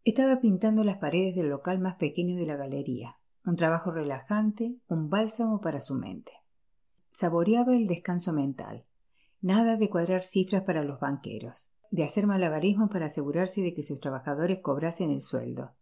Estaba 0.05 0.41
pintando 0.41 0.85
las 0.85 0.99
paredes 0.99 1.35
del 1.35 1.49
local 1.49 1.79
más 1.79 1.95
pequeño 1.95 2.37
de 2.37 2.45
la 2.45 2.57
galería, 2.57 3.17
un 3.47 3.57
trabajo 3.57 3.91
relajante, 3.91 4.77
un 4.87 5.09
bálsamo 5.09 5.63
para 5.63 5.81
su 5.81 5.95
mente. 5.95 6.33
Saboreaba 7.11 7.75
el 7.75 7.87
descanso 7.87 8.35
mental. 8.35 8.85
Nada 9.41 9.79
de 9.79 9.89
cuadrar 9.89 10.23
cifras 10.23 10.63
para 10.65 10.85
los 10.85 11.01
banqueros, 11.01 11.75
de 11.91 12.05
hacer 12.05 12.27
malabarismos 12.27 12.91
para 12.91 13.07
asegurarse 13.07 13.63
de 13.63 13.73
que 13.73 13.83
sus 13.83 14.01
trabajadores 14.01 14.59
cobrasen 14.61 15.11
el 15.11 15.23
sueldo, 15.23 15.73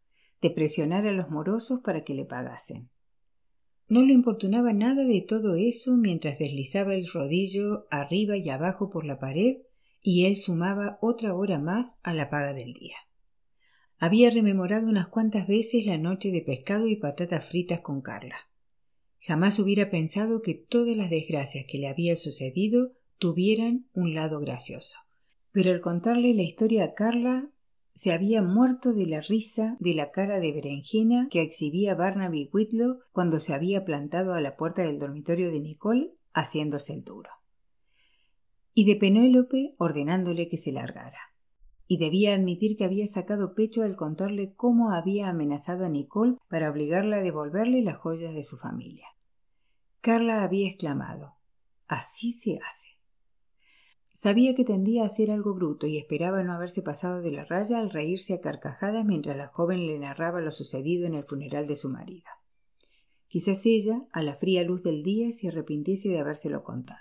de 0.42 0.50
presionar 0.50 1.06
a 1.06 1.12
los 1.12 1.30
morosos 1.30 1.80
para 1.80 2.04
que 2.04 2.14
le 2.14 2.26
pagasen. 2.26 2.90
No 3.88 4.02
le 4.04 4.12
importunaba 4.12 4.72
nada 4.72 5.04
de 5.04 5.20
todo 5.22 5.54
eso 5.54 5.96
mientras 5.96 6.38
deslizaba 6.38 6.94
el 6.94 7.06
rodillo 7.06 7.86
arriba 7.90 8.36
y 8.36 8.48
abajo 8.48 8.90
por 8.90 9.04
la 9.04 9.18
pared 9.18 9.58
y 10.02 10.26
él 10.26 10.36
sumaba 10.36 10.98
otra 11.00 11.34
hora 11.34 11.58
más 11.58 11.96
a 12.02 12.12
la 12.12 12.28
paga 12.28 12.52
del 12.54 12.74
día. 12.74 12.96
Había 13.98 14.30
rememorado 14.30 14.88
unas 14.88 15.06
cuantas 15.08 15.46
veces 15.46 15.86
la 15.86 15.96
noche 15.96 16.32
de 16.32 16.42
pescado 16.42 16.88
y 16.88 16.96
patatas 16.96 17.48
fritas 17.48 17.80
con 17.80 18.00
Carla. 18.00 18.36
Jamás 19.20 19.60
hubiera 19.60 19.90
pensado 19.90 20.42
que 20.42 20.54
todas 20.54 20.96
las 20.96 21.08
desgracias 21.08 21.66
que 21.68 21.78
le 21.78 21.86
había 21.86 22.16
sucedido 22.16 22.94
tuvieran 23.18 23.86
un 23.92 24.14
lado 24.14 24.40
gracioso. 24.40 24.98
Pero 25.52 25.70
al 25.70 25.80
contarle 25.80 26.34
la 26.34 26.42
historia 26.42 26.82
a 26.82 26.94
Carla, 26.94 27.51
se 27.94 28.12
había 28.12 28.42
muerto 28.42 28.92
de 28.92 29.06
la 29.06 29.20
risa 29.20 29.76
de 29.80 29.94
la 29.94 30.10
cara 30.10 30.40
de 30.40 30.52
berenjena 30.52 31.28
que 31.30 31.42
exhibía 31.42 31.94
Barnaby 31.94 32.48
Whitlow 32.52 33.00
cuando 33.12 33.38
se 33.38 33.54
había 33.54 33.84
plantado 33.84 34.34
a 34.34 34.40
la 34.40 34.56
puerta 34.56 34.82
del 34.82 34.98
dormitorio 34.98 35.50
de 35.50 35.60
Nicole 35.60 36.14
haciéndose 36.32 36.94
el 36.94 37.04
duro. 37.04 37.30
Y 38.74 38.86
de 38.86 38.96
Penélope 38.96 39.74
ordenándole 39.78 40.48
que 40.48 40.56
se 40.56 40.72
largara 40.72 41.32
y 41.86 41.98
debía 41.98 42.34
admitir 42.34 42.76
que 42.78 42.84
había 42.84 43.06
sacado 43.06 43.54
pecho 43.54 43.82
al 43.82 43.96
contarle 43.96 44.54
cómo 44.54 44.92
había 44.92 45.28
amenazado 45.28 45.84
a 45.84 45.90
Nicole 45.90 46.38
para 46.48 46.70
obligarla 46.70 47.18
a 47.18 47.22
devolverle 47.22 47.82
las 47.82 47.98
joyas 47.98 48.32
de 48.32 48.42
su 48.42 48.56
familia. 48.56 49.08
Carla 50.00 50.42
había 50.42 50.68
exclamado 50.68 51.34
Así 51.86 52.32
se 52.32 52.58
hace. 52.66 52.91
Sabía 54.12 54.54
que 54.54 54.64
tendía 54.64 55.04
a 55.04 55.08
ser 55.08 55.30
algo 55.30 55.54
bruto 55.54 55.86
y 55.86 55.96
esperaba 55.96 56.42
no 56.42 56.52
haberse 56.52 56.82
pasado 56.82 57.22
de 57.22 57.32
la 57.32 57.44
raya 57.44 57.78
al 57.78 57.90
reírse 57.90 58.34
a 58.34 58.40
carcajadas 58.40 59.06
mientras 59.06 59.36
la 59.36 59.48
joven 59.48 59.86
le 59.86 59.98
narraba 59.98 60.40
lo 60.40 60.50
sucedido 60.50 61.06
en 61.06 61.14
el 61.14 61.24
funeral 61.24 61.66
de 61.66 61.76
su 61.76 61.88
marido. 61.88 62.28
Quizás 63.28 63.64
ella, 63.64 64.06
a 64.12 64.22
la 64.22 64.36
fría 64.36 64.62
luz 64.62 64.82
del 64.82 65.02
día, 65.02 65.32
se 65.32 65.48
arrepintiese 65.48 66.10
de 66.10 66.20
habérselo 66.20 66.62
contado. 66.62 67.00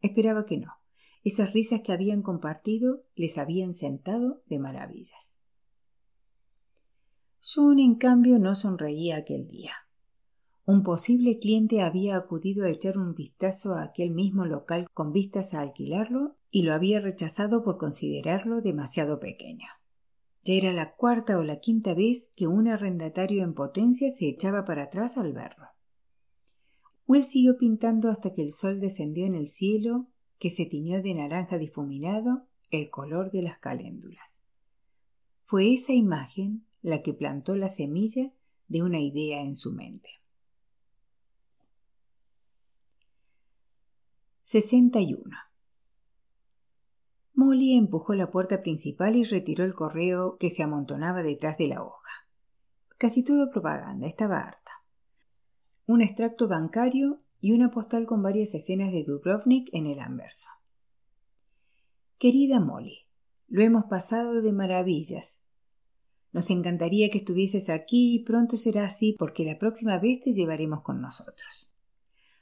Esperaba 0.00 0.44
que 0.44 0.58
no. 0.58 0.72
Esas 1.22 1.52
risas 1.52 1.82
que 1.82 1.92
habían 1.92 2.22
compartido 2.22 3.04
les 3.14 3.38
habían 3.38 3.72
sentado 3.72 4.42
de 4.46 4.58
maravillas. 4.58 5.38
John, 7.40 7.78
en 7.78 7.94
cambio, 7.94 8.40
no 8.40 8.56
sonreía 8.56 9.18
aquel 9.18 9.46
día. 9.46 9.72
Un 10.64 10.82
posible 10.82 11.38
cliente 11.38 11.82
había 11.82 12.16
acudido 12.16 12.64
a 12.64 12.70
echar 12.70 12.98
un 12.98 13.14
vistazo 13.14 13.74
a 13.74 13.84
aquel 13.84 14.10
mismo 14.10 14.46
local 14.46 14.88
con 14.92 15.12
vistas 15.12 15.54
a 15.54 15.60
alquilarlo 15.60 16.36
y 16.50 16.62
lo 16.62 16.74
había 16.74 17.00
rechazado 17.00 17.62
por 17.62 17.78
considerarlo 17.78 18.60
demasiado 18.60 19.20
pequeño. 19.20 19.68
Ya 20.44 20.54
era 20.54 20.72
la 20.72 20.94
cuarta 20.94 21.38
o 21.38 21.44
la 21.44 21.60
quinta 21.60 21.94
vez 21.94 22.32
que 22.34 22.46
un 22.46 22.66
arrendatario 22.68 23.44
en 23.44 23.54
potencia 23.54 24.10
se 24.10 24.28
echaba 24.28 24.64
para 24.64 24.84
atrás 24.84 25.18
al 25.18 25.32
verlo. 25.32 25.66
Will 27.06 27.24
siguió 27.24 27.56
pintando 27.58 28.08
hasta 28.08 28.32
que 28.32 28.42
el 28.42 28.52
sol 28.52 28.80
descendió 28.80 29.26
en 29.26 29.34
el 29.34 29.48
cielo 29.48 30.06
que 30.38 30.48
se 30.48 30.64
tiñó 30.64 31.02
de 31.02 31.14
naranja 31.14 31.58
difuminado 31.58 32.46
el 32.70 32.88
color 32.88 33.30
de 33.30 33.42
las 33.42 33.58
caléndulas. 33.58 34.42
Fue 35.44 35.74
esa 35.74 35.92
imagen 35.92 36.64
la 36.82 37.02
que 37.02 37.12
plantó 37.12 37.56
la 37.56 37.68
semilla 37.68 38.32
de 38.68 38.82
una 38.82 39.00
idea 39.00 39.42
en 39.42 39.56
su 39.56 39.72
mente. 39.72 40.08
61. 44.44 45.49
Molly 47.40 47.74
empujó 47.74 48.12
la 48.12 48.30
puerta 48.30 48.60
principal 48.60 49.16
y 49.16 49.24
retiró 49.24 49.64
el 49.64 49.72
correo 49.72 50.36
que 50.36 50.50
se 50.50 50.62
amontonaba 50.62 51.22
detrás 51.22 51.56
de 51.56 51.68
la 51.68 51.82
hoja. 51.82 52.28
Casi 52.98 53.24
todo 53.24 53.50
propaganda, 53.50 54.06
estaba 54.06 54.40
harta. 54.40 54.72
Un 55.86 56.02
extracto 56.02 56.48
bancario 56.48 57.22
y 57.40 57.52
una 57.52 57.70
postal 57.70 58.04
con 58.04 58.22
varias 58.22 58.52
escenas 58.52 58.92
de 58.92 59.04
Dubrovnik 59.04 59.70
en 59.72 59.86
el 59.86 60.00
anverso. 60.00 60.50
Querida 62.18 62.60
Molly, 62.60 62.98
lo 63.48 63.62
hemos 63.62 63.86
pasado 63.86 64.42
de 64.42 64.52
maravillas. 64.52 65.40
Nos 66.32 66.50
encantaría 66.50 67.08
que 67.08 67.16
estuvieses 67.16 67.70
aquí 67.70 68.16
y 68.16 68.18
pronto 68.22 68.58
será 68.58 68.84
así 68.84 69.16
porque 69.18 69.46
la 69.46 69.58
próxima 69.58 69.98
vez 69.98 70.20
te 70.20 70.34
llevaremos 70.34 70.82
con 70.82 71.00
nosotros. 71.00 71.72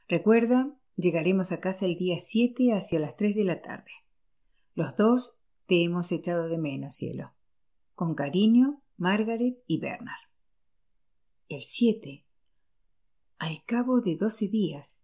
Recuerda, 0.08 0.76
llegaremos 0.96 1.52
a 1.52 1.60
casa 1.60 1.86
el 1.86 1.96
día 1.96 2.18
7 2.18 2.72
hacia 2.72 2.98
las 2.98 3.14
3 3.14 3.36
de 3.36 3.44
la 3.44 3.62
tarde. 3.62 3.92
Los 4.78 4.94
dos 4.94 5.36
te 5.66 5.82
hemos 5.82 6.12
echado 6.12 6.46
de 6.46 6.56
menos, 6.56 6.94
cielo. 6.94 7.32
Con 7.96 8.14
cariño, 8.14 8.80
Margaret 8.96 9.60
y 9.66 9.80
Bernard. 9.80 10.30
El 11.48 11.62
7 11.62 12.24
al 13.40 13.64
cabo 13.64 14.00
de 14.00 14.14
doce 14.14 14.46
días. 14.46 15.02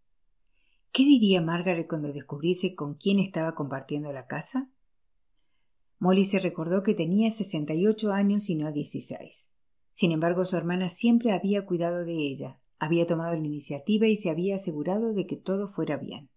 ¿Qué 0.92 1.02
diría 1.02 1.42
Margaret 1.42 1.88
cuando 1.88 2.12
descubriese 2.12 2.76
con 2.76 2.94
quién 2.94 3.18
estaba 3.18 3.56
compartiendo 3.56 4.12
la 4.12 4.28
casa? 4.28 4.70
Molly 5.98 6.24
se 6.24 6.38
recordó 6.38 6.84
que 6.84 6.94
tenía 6.94 7.32
sesenta 7.32 7.74
y 7.74 7.88
ocho 7.88 8.12
años 8.12 8.50
y 8.50 8.54
no 8.54 8.70
dieciséis. 8.70 9.48
Sin 9.90 10.12
embargo, 10.12 10.44
su 10.44 10.56
hermana 10.56 10.88
siempre 10.88 11.32
había 11.32 11.66
cuidado 11.66 12.04
de 12.04 12.28
ella, 12.28 12.60
había 12.78 13.08
tomado 13.08 13.32
la 13.32 13.44
iniciativa 13.44 14.06
y 14.06 14.14
se 14.14 14.30
había 14.30 14.54
asegurado 14.54 15.14
de 15.14 15.26
que 15.26 15.34
todo 15.37 15.66
fuera 15.66 15.96
bien. 15.96 16.30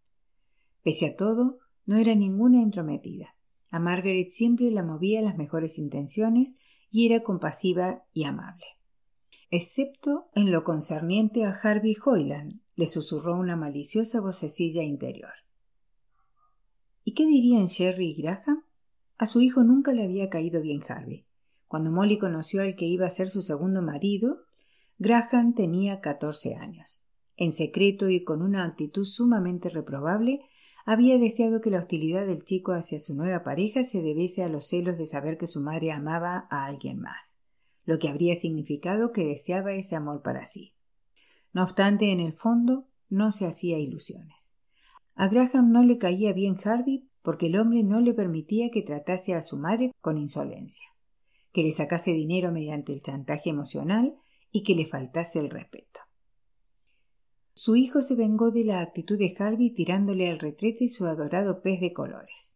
Pese 0.82 1.06
a 1.06 1.16
todo, 1.16 1.60
no 1.88 1.98
era 1.98 2.14
ninguna 2.14 2.62
entrometida. 2.62 3.36
A 3.72 3.80
Margaret 3.80 4.30
siempre 4.30 4.70
la 4.70 4.84
movía 4.84 5.22
las 5.22 5.38
mejores 5.38 5.80
intenciones 5.80 6.56
y 6.92 7.08
era 7.08 7.24
compasiva 7.24 8.04
y 8.14 8.26
amable. 8.26 8.66
Excepto 9.50 10.30
en 10.36 10.52
lo 10.52 10.64
concerniente 10.64 11.46
a 11.46 11.52
Harvey 11.52 11.96
Hoyland, 12.06 12.62
le 12.76 12.88
susurró 12.88 13.38
una 13.38 13.56
maliciosa 13.56 14.22
vocecilla 14.22 14.84
interior. 14.84 15.32
¿Y 17.04 17.14
qué 17.14 17.26
dirían 17.26 17.66
Sherry 17.66 18.12
y 18.12 18.22
Graham? 18.22 18.64
A 19.18 19.26
su 19.26 19.42
hijo 19.42 19.64
nunca 19.64 19.94
le 19.94 20.04
había 20.04 20.30
caído 20.30 20.62
bien 20.62 20.82
Harvey. 20.88 21.26
Cuando 21.68 21.92
Molly 21.92 22.20
conoció 22.20 22.62
al 22.62 22.76
que 22.76 22.86
iba 22.86 23.08
a 23.08 23.10
ser 23.10 23.30
su 23.30 23.42
segundo 23.42 23.82
marido, 23.82 24.44
Graham 25.00 25.54
tenía 25.54 26.02
catorce 26.02 26.56
años. 26.56 27.04
En 27.38 27.52
secreto 27.52 28.10
y 28.10 28.24
con 28.24 28.42
una 28.42 28.66
actitud 28.66 29.06
sumamente 29.06 29.70
reprobable, 29.70 30.42
había 30.88 31.18
deseado 31.18 31.60
que 31.60 31.70
la 31.70 31.80
hostilidad 31.80 32.26
del 32.26 32.46
chico 32.46 32.72
hacia 32.72 33.02
su 33.02 33.14
nueva 33.14 33.44
pareja 33.44 33.84
se 33.84 34.02
debiese 34.02 34.42
a 34.42 34.48
los 34.48 34.70
celos 34.70 34.98
de 34.98 35.06
saber 35.06 35.38
que 35.38 35.46
su 35.46 35.60
madre 35.60 35.92
amaba 35.92 36.48
a 36.50 36.66
alguien 36.66 37.02
más, 37.02 37.38
lo 37.84 38.00
que 38.00 38.08
habría 38.08 38.36
significado 38.36 39.12
que 39.12 39.26
deseaba 39.26 39.74
ese 39.74 39.98
amor 39.98 40.22
para 40.22 40.46
sí. 40.46 40.74
No 41.52 41.64
obstante, 41.64 42.14
en 42.14 42.22
el 42.22 42.32
fondo, 42.32 42.88
no 43.10 43.32
se 43.32 43.46
hacía 43.46 43.78
ilusiones. 43.78 44.54
A 45.14 45.28
Graham 45.28 45.74
no 45.74 45.84
le 45.84 45.98
caía 45.98 46.32
bien 46.32 46.56
Harvey 46.64 47.10
porque 47.22 47.48
el 47.48 47.60
hombre 47.60 47.84
no 47.84 48.00
le 48.00 48.14
permitía 48.14 48.72
que 48.72 48.82
tratase 48.82 49.34
a 49.34 49.44
su 49.44 49.58
madre 49.58 49.92
con 50.00 50.18
insolencia, 50.18 50.88
que 51.52 51.64
le 51.64 51.74
sacase 51.74 52.12
dinero 52.12 52.54
mediante 52.54 52.94
el 52.94 53.02
chantaje 53.02 53.50
emocional 53.50 54.16
y 54.54 54.64
que 54.64 54.74
le 54.74 54.86
faltase 54.86 55.40
el 55.40 55.50
respeto. 55.50 56.07
Su 57.58 57.76
hijo 57.76 58.04
se 58.04 58.14
vengó 58.14 58.52
de 58.52 58.64
la 58.64 58.82
actitud 58.82 59.18
de 59.18 59.34
Harvey 59.40 59.72
tirándole 59.72 60.30
al 60.30 60.38
retrete 60.38 60.88
su 60.88 61.08
adorado 61.08 61.64
pez 61.64 61.82
de 61.82 61.92
colores. 61.92 62.56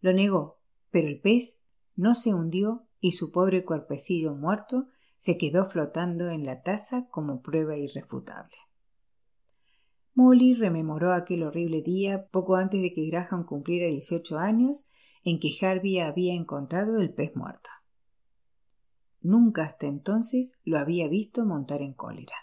Lo 0.00 0.12
negó, 0.12 0.60
pero 0.92 1.08
el 1.08 1.20
pez 1.20 1.58
no 1.96 2.14
se 2.14 2.32
hundió 2.32 2.86
y 3.00 3.10
su 3.10 3.32
pobre 3.32 3.64
cuerpecillo 3.64 4.36
muerto 4.36 4.86
se 5.16 5.36
quedó 5.36 5.66
flotando 5.66 6.30
en 6.30 6.46
la 6.46 6.62
taza 6.62 7.08
como 7.08 7.42
prueba 7.42 7.76
irrefutable. 7.76 8.54
Molly 10.14 10.54
rememoró 10.54 11.12
aquel 11.12 11.42
horrible 11.42 11.82
día 11.82 12.28
poco 12.28 12.54
antes 12.54 12.80
de 12.82 12.92
que 12.92 13.06
Graham 13.06 13.44
cumpliera 13.44 13.88
dieciocho 13.88 14.38
años 14.38 14.88
en 15.24 15.40
que 15.40 15.50
Harvey 15.60 15.98
había 15.98 16.34
encontrado 16.34 17.00
el 17.00 17.12
pez 17.12 17.34
muerto. 17.34 17.70
Nunca 19.22 19.64
hasta 19.64 19.88
entonces 19.88 20.56
lo 20.62 20.78
había 20.78 21.08
visto 21.08 21.44
montar 21.44 21.82
en 21.82 21.94
cólera. 21.94 22.36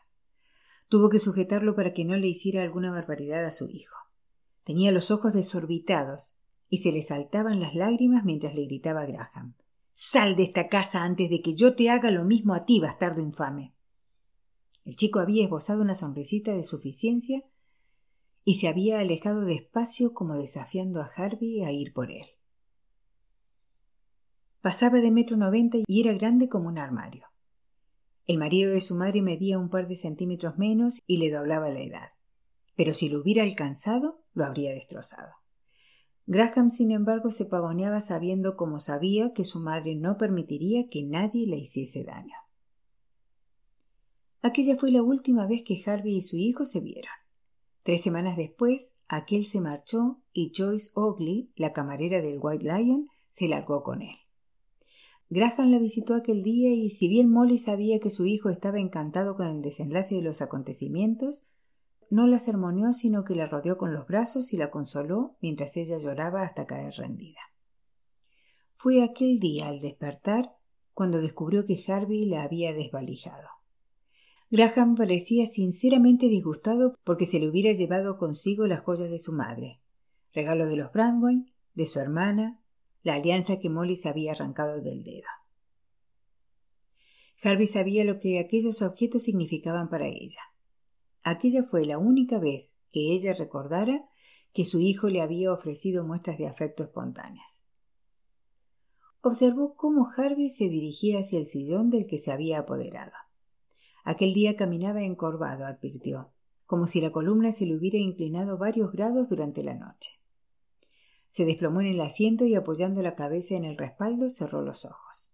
Tuvo 0.89 1.09
que 1.09 1.19
sujetarlo 1.19 1.75
para 1.75 1.93
que 1.93 2.05
no 2.05 2.15
le 2.15 2.27
hiciera 2.27 2.63
alguna 2.63 2.91
barbaridad 2.91 3.45
a 3.45 3.51
su 3.51 3.69
hijo. 3.69 3.97
Tenía 4.63 4.91
los 4.91 5.11
ojos 5.11 5.33
desorbitados 5.33 6.35
y 6.69 6.77
se 6.77 6.91
le 6.91 7.01
saltaban 7.01 7.59
las 7.59 7.75
lágrimas 7.75 8.23
mientras 8.23 8.55
le 8.55 8.65
gritaba 8.65 9.01
a 9.01 9.05
Graham. 9.05 9.55
Sal 9.93 10.35
de 10.35 10.43
esta 10.43 10.67
casa 10.67 11.03
antes 11.03 11.29
de 11.29 11.41
que 11.41 11.55
yo 11.55 11.75
te 11.75 11.89
haga 11.89 12.11
lo 12.11 12.23
mismo 12.23 12.53
a 12.53 12.65
ti, 12.65 12.79
bastardo 12.79 13.21
infame. 13.21 13.73
El 14.85 14.95
chico 14.95 15.19
había 15.19 15.43
esbozado 15.43 15.81
una 15.81 15.95
sonrisita 15.95 16.53
de 16.53 16.63
suficiencia 16.63 17.43
y 18.45 18.55
se 18.55 18.69
había 18.69 18.99
alejado 18.99 19.41
despacio 19.41 20.13
como 20.13 20.35
desafiando 20.35 21.01
a 21.01 21.11
Harvey 21.13 21.63
a 21.63 21.71
ir 21.71 21.93
por 21.93 22.11
él. 22.11 22.25
Pasaba 24.61 24.99
de 24.99 25.11
metro 25.11 25.35
noventa 25.35 25.77
y 25.85 26.01
era 26.01 26.13
grande 26.13 26.47
como 26.47 26.69
un 26.69 26.77
armario. 26.77 27.26
El 28.27 28.37
marido 28.37 28.73
de 28.73 28.81
su 28.81 28.93
madre 28.93 29.21
medía 29.21 29.57
un 29.57 29.69
par 29.69 29.87
de 29.87 29.95
centímetros 29.95 30.57
menos 30.57 31.01
y 31.07 31.17
le 31.17 31.31
doblaba 31.31 31.69
la 31.69 31.81
edad. 31.81 32.09
Pero 32.75 32.93
si 32.93 33.07
lo 33.07 33.21
hubiera 33.21 33.43
alcanzado, 33.43 34.21
lo 34.33 34.45
habría 34.45 34.71
destrozado. 34.71 35.31
Graham, 36.25 36.69
sin 36.69 36.91
embargo, 36.91 37.29
se 37.29 37.45
pavoneaba 37.45 38.01
sabiendo 38.01 38.57
como 38.57 38.81
sabía 38.81 39.31
que 39.33 39.45
su 39.45 39.61
madre 39.61 39.95
no 39.95 40.17
permitiría 40.17 40.89
que 40.89 41.03
nadie 41.03 41.47
le 41.47 41.57
hiciese 41.57 42.03
daño. 42.03 42.35
Aquella 44.41 44.75
fue 44.75 44.91
la 44.91 45.01
última 45.01 45.47
vez 45.47 45.63
que 45.63 45.81
Harvey 45.85 46.17
y 46.17 46.21
su 46.21 46.35
hijo 46.35 46.65
se 46.65 46.81
vieron. 46.81 47.11
Tres 47.83 48.01
semanas 48.01 48.35
después, 48.35 48.93
aquel 49.07 49.45
se 49.45 49.61
marchó 49.61 50.21
y 50.33 50.51
Joyce 50.53 50.91
Ogley, 50.95 51.49
la 51.55 51.71
camarera 51.71 52.19
del 52.19 52.39
White 52.41 52.65
Lion, 52.65 53.07
se 53.29 53.47
largó 53.47 53.83
con 53.83 54.01
él. 54.01 54.17
Graham 55.29 55.71
la 55.71 55.79
visitó 55.79 56.15
aquel 56.15 56.41
día 56.41 56.73
y 56.73 56.89
si 56.89 57.09
bien 57.09 57.29
Molly 57.29 57.57
sabía 57.57 57.99
que 57.99 58.09
su 58.09 58.25
hijo 58.25 58.49
estaba 58.49 58.79
encantado 58.79 59.35
con 59.35 59.47
el 59.47 59.61
desenlace 59.61 60.15
de 60.15 60.21
los 60.21 60.41
acontecimientos, 60.41 61.45
no 62.09 62.27
la 62.27 62.39
sermoneó 62.39 62.93
sino 62.93 63.25
que 63.25 63.35
la 63.35 63.47
rodeó 63.47 63.77
con 63.77 63.93
los 63.93 64.07
brazos 64.07 64.53
y 64.53 64.57
la 64.57 64.71
consoló 64.71 65.35
mientras 65.41 65.75
ella 65.75 65.97
lloraba 65.97 66.43
hasta 66.43 66.65
caer 66.65 66.93
rendida. 66.95 67.41
Fue 68.75 69.03
aquel 69.03 69.39
día 69.39 69.67
al 69.67 69.81
despertar 69.81 70.55
cuando 70.93 71.19
descubrió 71.19 71.65
que 71.65 71.77
Harvey 71.87 72.23
la 72.23 72.43
había 72.43 72.73
desvalijado. 72.73 73.49
Graham 74.49 74.95
parecía 74.95 75.45
sinceramente 75.45 76.27
disgustado 76.27 76.95
porque 77.03 77.25
se 77.25 77.39
le 77.39 77.49
hubiera 77.49 77.73
llevado 77.73 78.17
consigo 78.17 78.65
las 78.65 78.79
joyas 78.79 79.09
de 79.09 79.19
su 79.19 79.33
madre, 79.33 79.81
regalo 80.31 80.67
de 80.67 80.77
los 80.77 80.93
Brandwine, 80.93 81.51
de 81.73 81.85
su 81.85 81.99
hermana 81.99 82.61
la 83.07 83.13
alianza 83.13 83.57
que 83.57 83.69
Molly 83.69 83.95
se 83.95 84.09
había 84.09 84.33
arrancado 84.33 84.81
del 84.81 85.01
dedo. 85.01 85.29
Harvey 87.41 87.65
sabía 87.65 88.03
lo 88.03 88.19
que 88.19 88.37
aquellos 88.37 88.81
objetos 88.81 89.23
significaban 89.23 89.89
para 89.89 90.07
ella. 90.07 90.41
Aquella 91.23 91.63
fue 91.63 91.85
la 91.85 91.99
única 91.99 92.37
vez 92.37 92.79
que 92.91 93.13
ella 93.13 93.31
recordara 93.31 94.09
que 94.51 94.65
su 94.65 94.81
hijo 94.81 95.07
le 95.07 95.21
había 95.21 95.53
ofrecido 95.53 96.03
muestras 96.03 96.37
de 96.37 96.47
afecto 96.47 96.83
espontáneas. 96.83 97.63
Observó 99.21 99.75
cómo 99.77 100.09
Harvey 100.17 100.49
se 100.49 100.67
dirigía 100.67 101.19
hacia 101.19 101.39
el 101.39 101.45
sillón 101.45 101.89
del 101.89 102.07
que 102.07 102.17
se 102.17 102.33
había 102.33 102.59
apoderado. 102.59 103.13
Aquel 104.03 104.33
día 104.33 104.57
caminaba 104.57 105.01
encorvado, 105.01 105.65
advirtió, 105.65 106.33
como 106.65 106.87
si 106.87 106.99
la 106.99 107.13
columna 107.13 107.53
se 107.53 107.67
le 107.67 107.77
hubiera 107.77 107.99
inclinado 107.99 108.57
varios 108.57 108.91
grados 108.91 109.29
durante 109.29 109.63
la 109.63 109.75
noche. 109.75 110.19
Se 111.29 111.45
desplomó 111.45 111.81
en 111.81 111.87
el 111.87 112.01
asiento 112.01 112.45
y 112.45 112.55
apoyando 112.55 113.01
la 113.01 113.15
cabeza 113.15 113.55
en 113.55 113.65
el 113.65 113.77
respaldo 113.77 114.29
cerró 114.29 114.61
los 114.61 114.85
ojos. 114.85 115.33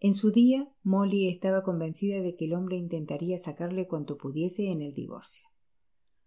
En 0.00 0.14
su 0.14 0.30
día, 0.32 0.72
Molly 0.82 1.28
estaba 1.28 1.62
convencida 1.62 2.22
de 2.22 2.34
que 2.34 2.46
el 2.46 2.54
hombre 2.54 2.76
intentaría 2.76 3.38
sacarle 3.38 3.86
cuanto 3.86 4.16
pudiese 4.16 4.70
en 4.70 4.80
el 4.80 4.94
divorcio. 4.94 5.46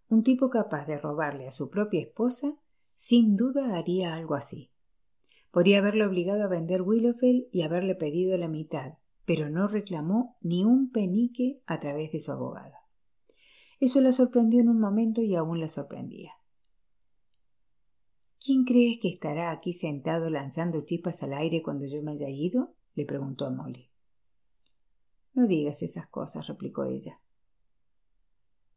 Un 0.10 0.24
tipo 0.24 0.52
capaz 0.52 0.86
de 0.86 1.00
robarle 1.00 1.48
a 1.48 1.52
su 1.52 1.72
propia 1.72 2.02
esposa, 2.02 2.56
sin 2.94 3.36
duda 3.36 3.76
haría 3.76 4.14
algo 4.14 4.36
así. 4.36 4.70
Podría 5.50 5.80
haberle 5.80 6.06
obligado 6.06 6.44
a 6.44 6.48
vender 6.48 6.84
Willowfell 6.84 7.48
y 7.52 7.64
haberle 7.64 7.96
pedido 7.96 8.38
la 8.38 8.48
mitad, 8.48 8.94
pero 9.26 9.50
no 9.50 9.68
reclamó 9.68 10.38
ni 10.42 10.64
un 10.64 10.92
penique 10.92 11.62
a 11.66 11.80
través 11.80 12.12
de 12.12 12.20
su 12.20 12.32
abogado. 12.32 12.76
Eso 13.80 14.02
la 14.02 14.12
sorprendió 14.12 14.62
en 14.62 14.70
un 14.70 14.80
momento 14.80 15.22
y 15.22 15.36
aún 15.36 15.60
la 15.60 15.68
sorprendía. 15.68 16.34
¿Quién 18.46 18.66
crees 18.66 19.00
que 19.00 19.08
estará 19.08 19.52
aquí 19.52 19.72
sentado 19.72 20.30
lanzando 20.30 20.84
chispas 20.84 21.24
al 21.24 21.34
aire 21.34 21.64
cuando 21.64 21.86
yo 21.86 22.04
me 22.04 22.12
haya 22.12 22.28
ido? 22.30 22.76
le 22.94 23.06
preguntó 23.06 23.46
a 23.46 23.52
Molly. 23.52 23.90
No 25.34 25.48
digas 25.48 25.82
esas 25.82 26.10
cosas, 26.10 26.48
replicó 26.48 26.84
ella. 26.84 27.22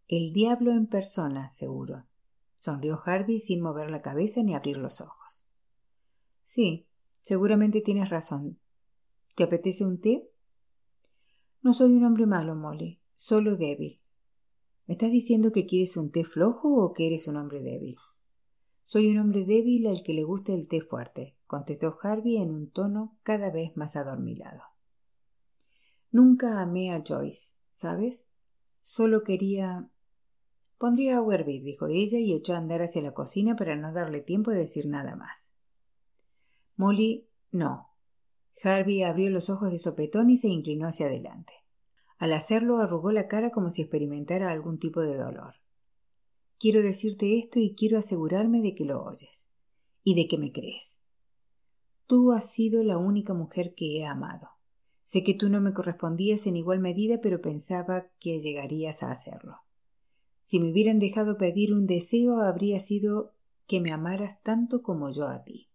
El 0.06 0.32
diablo 0.32 0.70
en 0.70 0.86
persona, 0.86 1.48
seguro. 1.48 2.06
Sonrió 2.54 3.00
Harvey 3.04 3.40
sin 3.40 3.60
mover 3.60 3.90
la 3.90 4.02
cabeza 4.02 4.44
ni 4.44 4.54
abrir 4.54 4.76
los 4.76 5.00
ojos. 5.00 5.44
Sí, 6.42 6.86
seguramente 7.20 7.80
tienes 7.80 8.08
razón. 8.08 8.60
¿Te 9.34 9.42
apetece 9.42 9.84
un 9.84 10.00
té? 10.00 10.30
No 11.62 11.72
soy 11.72 11.92
un 11.96 12.04
hombre 12.04 12.26
malo, 12.26 12.54
Molly, 12.54 13.00
solo 13.16 13.56
débil. 13.56 14.00
¿Me 14.86 14.94
estás 14.94 15.10
diciendo 15.10 15.50
que 15.50 15.66
quieres 15.66 15.96
un 15.96 16.12
té 16.12 16.22
flojo 16.22 16.84
o 16.84 16.92
que 16.92 17.08
eres 17.08 17.26
un 17.26 17.36
hombre 17.36 17.62
débil? 17.62 17.96
Soy 18.88 19.10
un 19.10 19.18
hombre 19.18 19.44
débil 19.44 19.88
al 19.88 20.04
que 20.04 20.14
le 20.14 20.22
gusta 20.22 20.52
el 20.52 20.68
té 20.68 20.80
fuerte, 20.80 21.34
contestó 21.48 21.98
Harvey 22.00 22.36
en 22.36 22.52
un 22.52 22.70
tono 22.70 23.16
cada 23.24 23.50
vez 23.50 23.76
más 23.76 23.96
adormilado. 23.96 24.62
Nunca 26.12 26.60
amé 26.60 26.92
a 26.92 27.02
Joyce, 27.04 27.56
¿sabes? 27.68 28.28
Solo 28.82 29.24
quería. 29.24 29.90
Pondría 30.78 31.18
a 31.18 31.34
hervir, 31.34 31.64
dijo 31.64 31.88
ella 31.88 32.20
y 32.20 32.32
echó 32.32 32.54
a 32.54 32.58
andar 32.58 32.80
hacia 32.80 33.02
la 33.02 33.12
cocina 33.12 33.56
para 33.56 33.74
no 33.74 33.92
darle 33.92 34.20
tiempo 34.20 34.52
de 34.52 34.58
decir 34.58 34.86
nada 34.86 35.16
más. 35.16 35.52
Molly, 36.76 37.26
no. 37.50 37.88
Harvey 38.62 39.02
abrió 39.02 39.30
los 39.30 39.50
ojos 39.50 39.72
de 39.72 39.80
sopetón 39.80 40.30
y 40.30 40.36
se 40.36 40.46
inclinó 40.46 40.86
hacia 40.86 41.06
adelante. 41.06 41.54
Al 42.18 42.32
hacerlo 42.32 42.78
arrugó 42.78 43.10
la 43.10 43.26
cara 43.26 43.50
como 43.50 43.72
si 43.72 43.82
experimentara 43.82 44.52
algún 44.52 44.78
tipo 44.78 45.00
de 45.00 45.16
dolor. 45.16 45.56
Quiero 46.58 46.82
decirte 46.82 47.38
esto 47.38 47.58
y 47.58 47.74
quiero 47.74 47.98
asegurarme 47.98 48.62
de 48.62 48.74
que 48.74 48.84
lo 48.84 49.02
oyes 49.02 49.48
y 50.02 50.14
de 50.14 50.26
que 50.26 50.38
me 50.38 50.52
crees. 50.52 51.00
Tú 52.06 52.32
has 52.32 52.50
sido 52.50 52.82
la 52.84 52.96
única 52.96 53.34
mujer 53.34 53.74
que 53.74 53.98
he 53.98 54.06
amado. 54.06 54.48
Sé 55.02 55.22
que 55.22 55.34
tú 55.34 55.50
no 55.50 55.60
me 55.60 55.72
correspondías 55.72 56.46
en 56.46 56.56
igual 56.56 56.80
medida, 56.80 57.20
pero 57.20 57.40
pensaba 57.40 58.08
que 58.20 58.40
llegarías 58.40 59.02
a 59.02 59.10
hacerlo. 59.10 59.58
Si 60.42 60.60
me 60.60 60.70
hubieran 60.70 60.98
dejado 60.98 61.36
pedir 61.36 61.74
un 61.74 61.86
deseo, 61.86 62.40
habría 62.40 62.80
sido 62.80 63.34
que 63.66 63.80
me 63.80 63.92
amaras 63.92 64.40
tanto 64.42 64.82
como 64.82 65.10
yo 65.10 65.28
a 65.28 65.44
ti. 65.44 65.68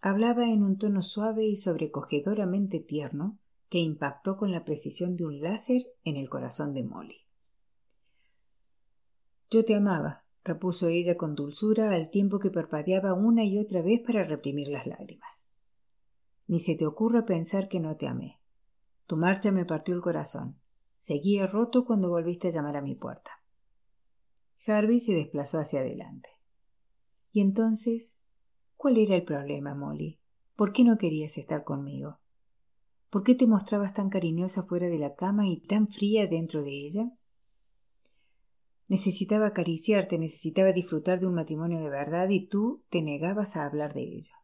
Hablaba 0.00 0.50
en 0.50 0.62
un 0.62 0.76
tono 0.76 1.02
suave 1.02 1.44
y 1.44 1.56
sobrecogedoramente 1.56 2.80
tierno 2.80 3.38
que 3.68 3.78
impactó 3.78 4.36
con 4.36 4.50
la 4.50 4.64
precisión 4.64 5.16
de 5.16 5.24
un 5.24 5.40
láser 5.40 5.86
en 6.04 6.16
el 6.16 6.28
corazón 6.28 6.74
de 6.74 6.84
Molly. 6.84 7.23
Yo 9.50 9.64
te 9.64 9.74
amaba, 9.74 10.24
repuso 10.42 10.88
ella 10.88 11.16
con 11.16 11.34
dulzura 11.34 11.90
al 11.90 12.10
tiempo 12.10 12.38
que 12.38 12.50
parpadeaba 12.50 13.14
una 13.14 13.44
y 13.44 13.58
otra 13.58 13.82
vez 13.82 14.00
para 14.00 14.24
reprimir 14.24 14.68
las 14.68 14.86
lágrimas. 14.86 15.48
Ni 16.46 16.60
se 16.60 16.74
te 16.74 16.86
ocurra 16.86 17.24
pensar 17.24 17.68
que 17.68 17.80
no 17.80 17.96
te 17.96 18.06
amé. 18.06 18.40
Tu 19.06 19.16
marcha 19.16 19.52
me 19.52 19.64
partió 19.64 19.94
el 19.94 20.00
corazón. 20.00 20.58
Seguía 20.98 21.46
roto 21.46 21.84
cuando 21.84 22.08
volviste 22.08 22.48
a 22.48 22.50
llamar 22.50 22.76
a 22.76 22.82
mi 22.82 22.94
puerta. 22.94 23.42
Harvey 24.66 25.00
se 25.00 25.14
desplazó 25.14 25.58
hacia 25.58 25.80
adelante. 25.80 26.30
Y 27.32 27.40
entonces, 27.40 28.18
¿cuál 28.76 28.96
era 28.98 29.14
el 29.14 29.24
problema, 29.24 29.74
Molly? 29.74 30.20
¿Por 30.56 30.72
qué 30.72 30.84
no 30.84 30.96
querías 30.96 31.36
estar 31.36 31.64
conmigo? 31.64 32.18
¿Por 33.10 33.22
qué 33.22 33.34
te 33.34 33.46
mostrabas 33.46 33.92
tan 33.92 34.08
cariñosa 34.08 34.64
fuera 34.64 34.86
de 34.86 34.98
la 34.98 35.14
cama 35.14 35.48
y 35.48 35.60
tan 35.60 35.88
fría 35.88 36.26
dentro 36.26 36.62
de 36.62 36.86
ella? 36.86 37.12
Necesitaba 38.88 39.46
acariciarte, 39.46 40.18
necesitaba 40.18 40.72
disfrutar 40.72 41.18
de 41.18 41.26
un 41.26 41.34
matrimonio 41.34 41.80
de 41.80 41.88
verdad 41.88 42.28
y 42.28 42.46
tú 42.46 42.82
te 42.90 43.02
negabas 43.02 43.56
a 43.56 43.64
hablar 43.64 43.94
de 43.94 44.02
ello. 44.02 44.34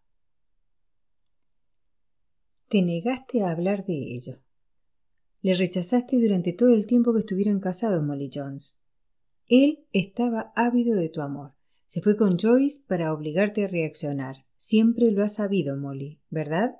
Te 2.68 2.82
negaste 2.82 3.42
a 3.42 3.50
hablar 3.50 3.84
de 3.84 4.14
ello. 4.14 4.38
Le 5.42 5.54
rechazaste 5.54 6.20
durante 6.20 6.52
todo 6.52 6.74
el 6.74 6.86
tiempo 6.86 7.12
que 7.12 7.20
estuvieron 7.20 7.60
casados, 7.60 8.02
Molly 8.04 8.30
Jones. 8.32 8.78
Él 9.48 9.84
estaba 9.92 10.52
ávido 10.54 10.96
de 10.96 11.08
tu 11.08 11.22
amor. 11.22 11.54
Se 11.86 12.00
fue 12.00 12.16
con 12.16 12.38
Joyce 12.38 12.82
para 12.86 13.12
obligarte 13.12 13.64
a 13.64 13.68
reaccionar. 13.68 14.46
Siempre 14.54 15.10
lo 15.10 15.24
has 15.24 15.34
sabido, 15.34 15.76
Molly, 15.76 16.20
¿verdad? 16.30 16.76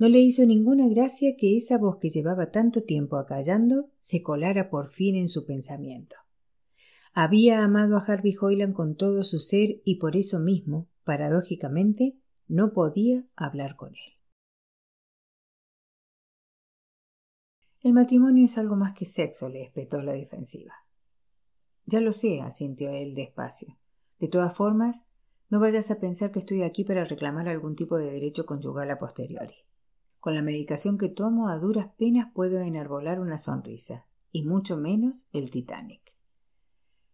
No 0.00 0.08
le 0.08 0.18
hizo 0.18 0.46
ninguna 0.46 0.88
gracia 0.88 1.36
que 1.36 1.58
esa 1.58 1.76
voz 1.76 1.98
que 1.98 2.08
llevaba 2.08 2.50
tanto 2.50 2.84
tiempo 2.84 3.18
acallando 3.18 3.90
se 3.98 4.22
colara 4.22 4.70
por 4.70 4.88
fin 4.88 5.14
en 5.14 5.28
su 5.28 5.44
pensamiento. 5.44 6.16
Había 7.12 7.62
amado 7.62 7.98
a 7.98 8.00
Harvey 8.00 8.34
Hoyland 8.40 8.72
con 8.72 8.96
todo 8.96 9.24
su 9.24 9.40
ser 9.40 9.82
y 9.84 9.96
por 9.96 10.16
eso 10.16 10.38
mismo, 10.38 10.88
paradójicamente, 11.04 12.16
no 12.48 12.72
podía 12.72 13.26
hablar 13.36 13.76
con 13.76 13.90
él. 13.90 14.16
El 17.82 17.92
matrimonio 17.92 18.46
es 18.46 18.56
algo 18.56 18.76
más 18.76 18.94
que 18.94 19.04
sexo, 19.04 19.50
le 19.50 19.64
espetó 19.64 20.00
la 20.00 20.12
defensiva. 20.12 20.72
Ya 21.84 22.00
lo 22.00 22.12
sé, 22.12 22.40
asintió 22.40 22.88
él 22.88 23.14
despacio. 23.14 23.76
De 24.18 24.28
todas 24.28 24.56
formas, 24.56 25.02
no 25.50 25.60
vayas 25.60 25.90
a 25.90 26.00
pensar 26.00 26.30
que 26.30 26.38
estoy 26.38 26.62
aquí 26.62 26.84
para 26.84 27.04
reclamar 27.04 27.50
algún 27.50 27.76
tipo 27.76 27.98
de 27.98 28.10
derecho 28.10 28.46
conyugal 28.46 28.90
a 28.90 28.98
posteriori. 28.98 29.56
Con 30.20 30.34
la 30.34 30.42
medicación 30.42 30.98
que 30.98 31.08
tomo 31.08 31.48
a 31.48 31.58
duras 31.58 31.88
penas 31.96 32.30
puedo 32.34 32.60
enarbolar 32.60 33.20
una 33.20 33.38
sonrisa, 33.38 34.06
y 34.30 34.44
mucho 34.44 34.76
menos 34.76 35.26
el 35.32 35.50
Titanic. 35.50 36.14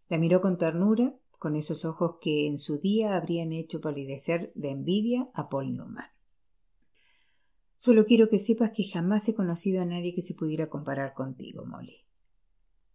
La 0.09 0.17
miró 0.17 0.41
con 0.41 0.57
ternura, 0.57 1.15
con 1.39 1.55
esos 1.55 1.85
ojos 1.85 2.17
que 2.19 2.47
en 2.47 2.57
su 2.57 2.79
día 2.79 3.15
habrían 3.15 3.53
hecho 3.53 3.79
palidecer 3.79 4.51
de 4.55 4.71
envidia 4.71 5.29
a 5.33 5.47
Paul 5.47 5.73
Newman. 5.73 6.11
Solo 7.77 8.05
quiero 8.05 8.27
que 8.27 8.39
sepas 8.39 8.71
que 8.71 8.83
jamás 8.83 9.29
he 9.29 9.35
conocido 9.35 9.81
a 9.81 9.85
nadie 9.85 10.13
que 10.13 10.21
se 10.21 10.33
pudiera 10.33 10.67
comparar 10.67 11.13
contigo, 11.13 11.65
Molly. 11.65 12.05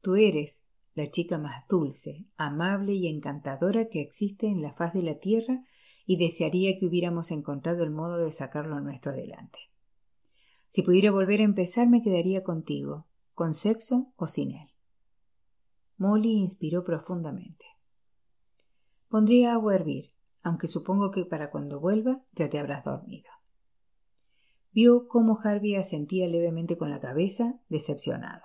Tú 0.02 0.16
eres 0.16 0.64
la 0.94 1.10
chica 1.10 1.38
más 1.38 1.66
dulce, 1.68 2.26
amable 2.36 2.92
y 2.92 3.06
encantadora 3.06 3.88
que 3.88 4.02
existe 4.02 4.48
en 4.48 4.60
la 4.60 4.74
faz 4.74 4.92
de 4.92 5.04
la 5.04 5.18
tierra 5.18 5.64
y 6.04 6.16
desearía 6.16 6.76
que 6.76 6.86
hubiéramos 6.86 7.30
encontrado 7.30 7.82
el 7.84 7.90
modo 7.90 8.18
de 8.18 8.32
sacarlo 8.32 8.80
nuestro 8.80 9.12
adelante. 9.12 9.71
Si 10.72 10.80
pudiera 10.80 11.10
volver 11.10 11.40
a 11.40 11.44
empezar 11.44 11.86
me 11.86 12.00
quedaría 12.00 12.42
contigo, 12.42 13.06
con 13.34 13.52
sexo 13.52 14.10
o 14.16 14.26
sin 14.26 14.52
él. 14.52 14.70
Molly 15.98 16.30
inspiró 16.30 16.82
profundamente. 16.82 17.66
Pondría 19.10 19.52
agua 19.52 19.72
a 19.72 19.76
hervir, 19.76 20.12
aunque 20.42 20.68
supongo 20.68 21.10
que 21.10 21.26
para 21.26 21.50
cuando 21.50 21.78
vuelva 21.78 22.22
ya 22.32 22.48
te 22.48 22.58
habrás 22.58 22.84
dormido. 22.84 23.28
Vio 24.72 25.08
cómo 25.08 25.38
Harvey 25.44 25.74
asentía 25.74 26.26
levemente 26.26 26.78
con 26.78 26.88
la 26.88 27.00
cabeza, 27.00 27.60
decepcionado. 27.68 28.44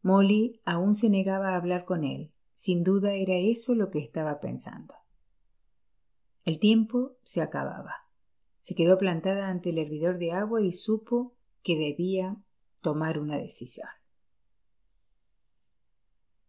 Molly 0.00 0.62
aún 0.64 0.94
se 0.94 1.10
negaba 1.10 1.50
a 1.50 1.56
hablar 1.56 1.84
con 1.84 2.02
él. 2.02 2.32
Sin 2.54 2.82
duda 2.82 3.12
era 3.12 3.34
eso 3.34 3.74
lo 3.74 3.90
que 3.90 3.98
estaba 3.98 4.40
pensando. 4.40 4.94
El 6.46 6.58
tiempo 6.58 7.18
se 7.24 7.42
acababa. 7.42 8.09
Se 8.60 8.74
quedó 8.74 8.98
plantada 8.98 9.48
ante 9.48 9.70
el 9.70 9.78
hervidor 9.78 10.18
de 10.18 10.32
agua 10.32 10.62
y 10.62 10.72
supo 10.72 11.34
que 11.62 11.76
debía 11.76 12.36
tomar 12.82 13.18
una 13.18 13.36
decisión. 13.36 13.88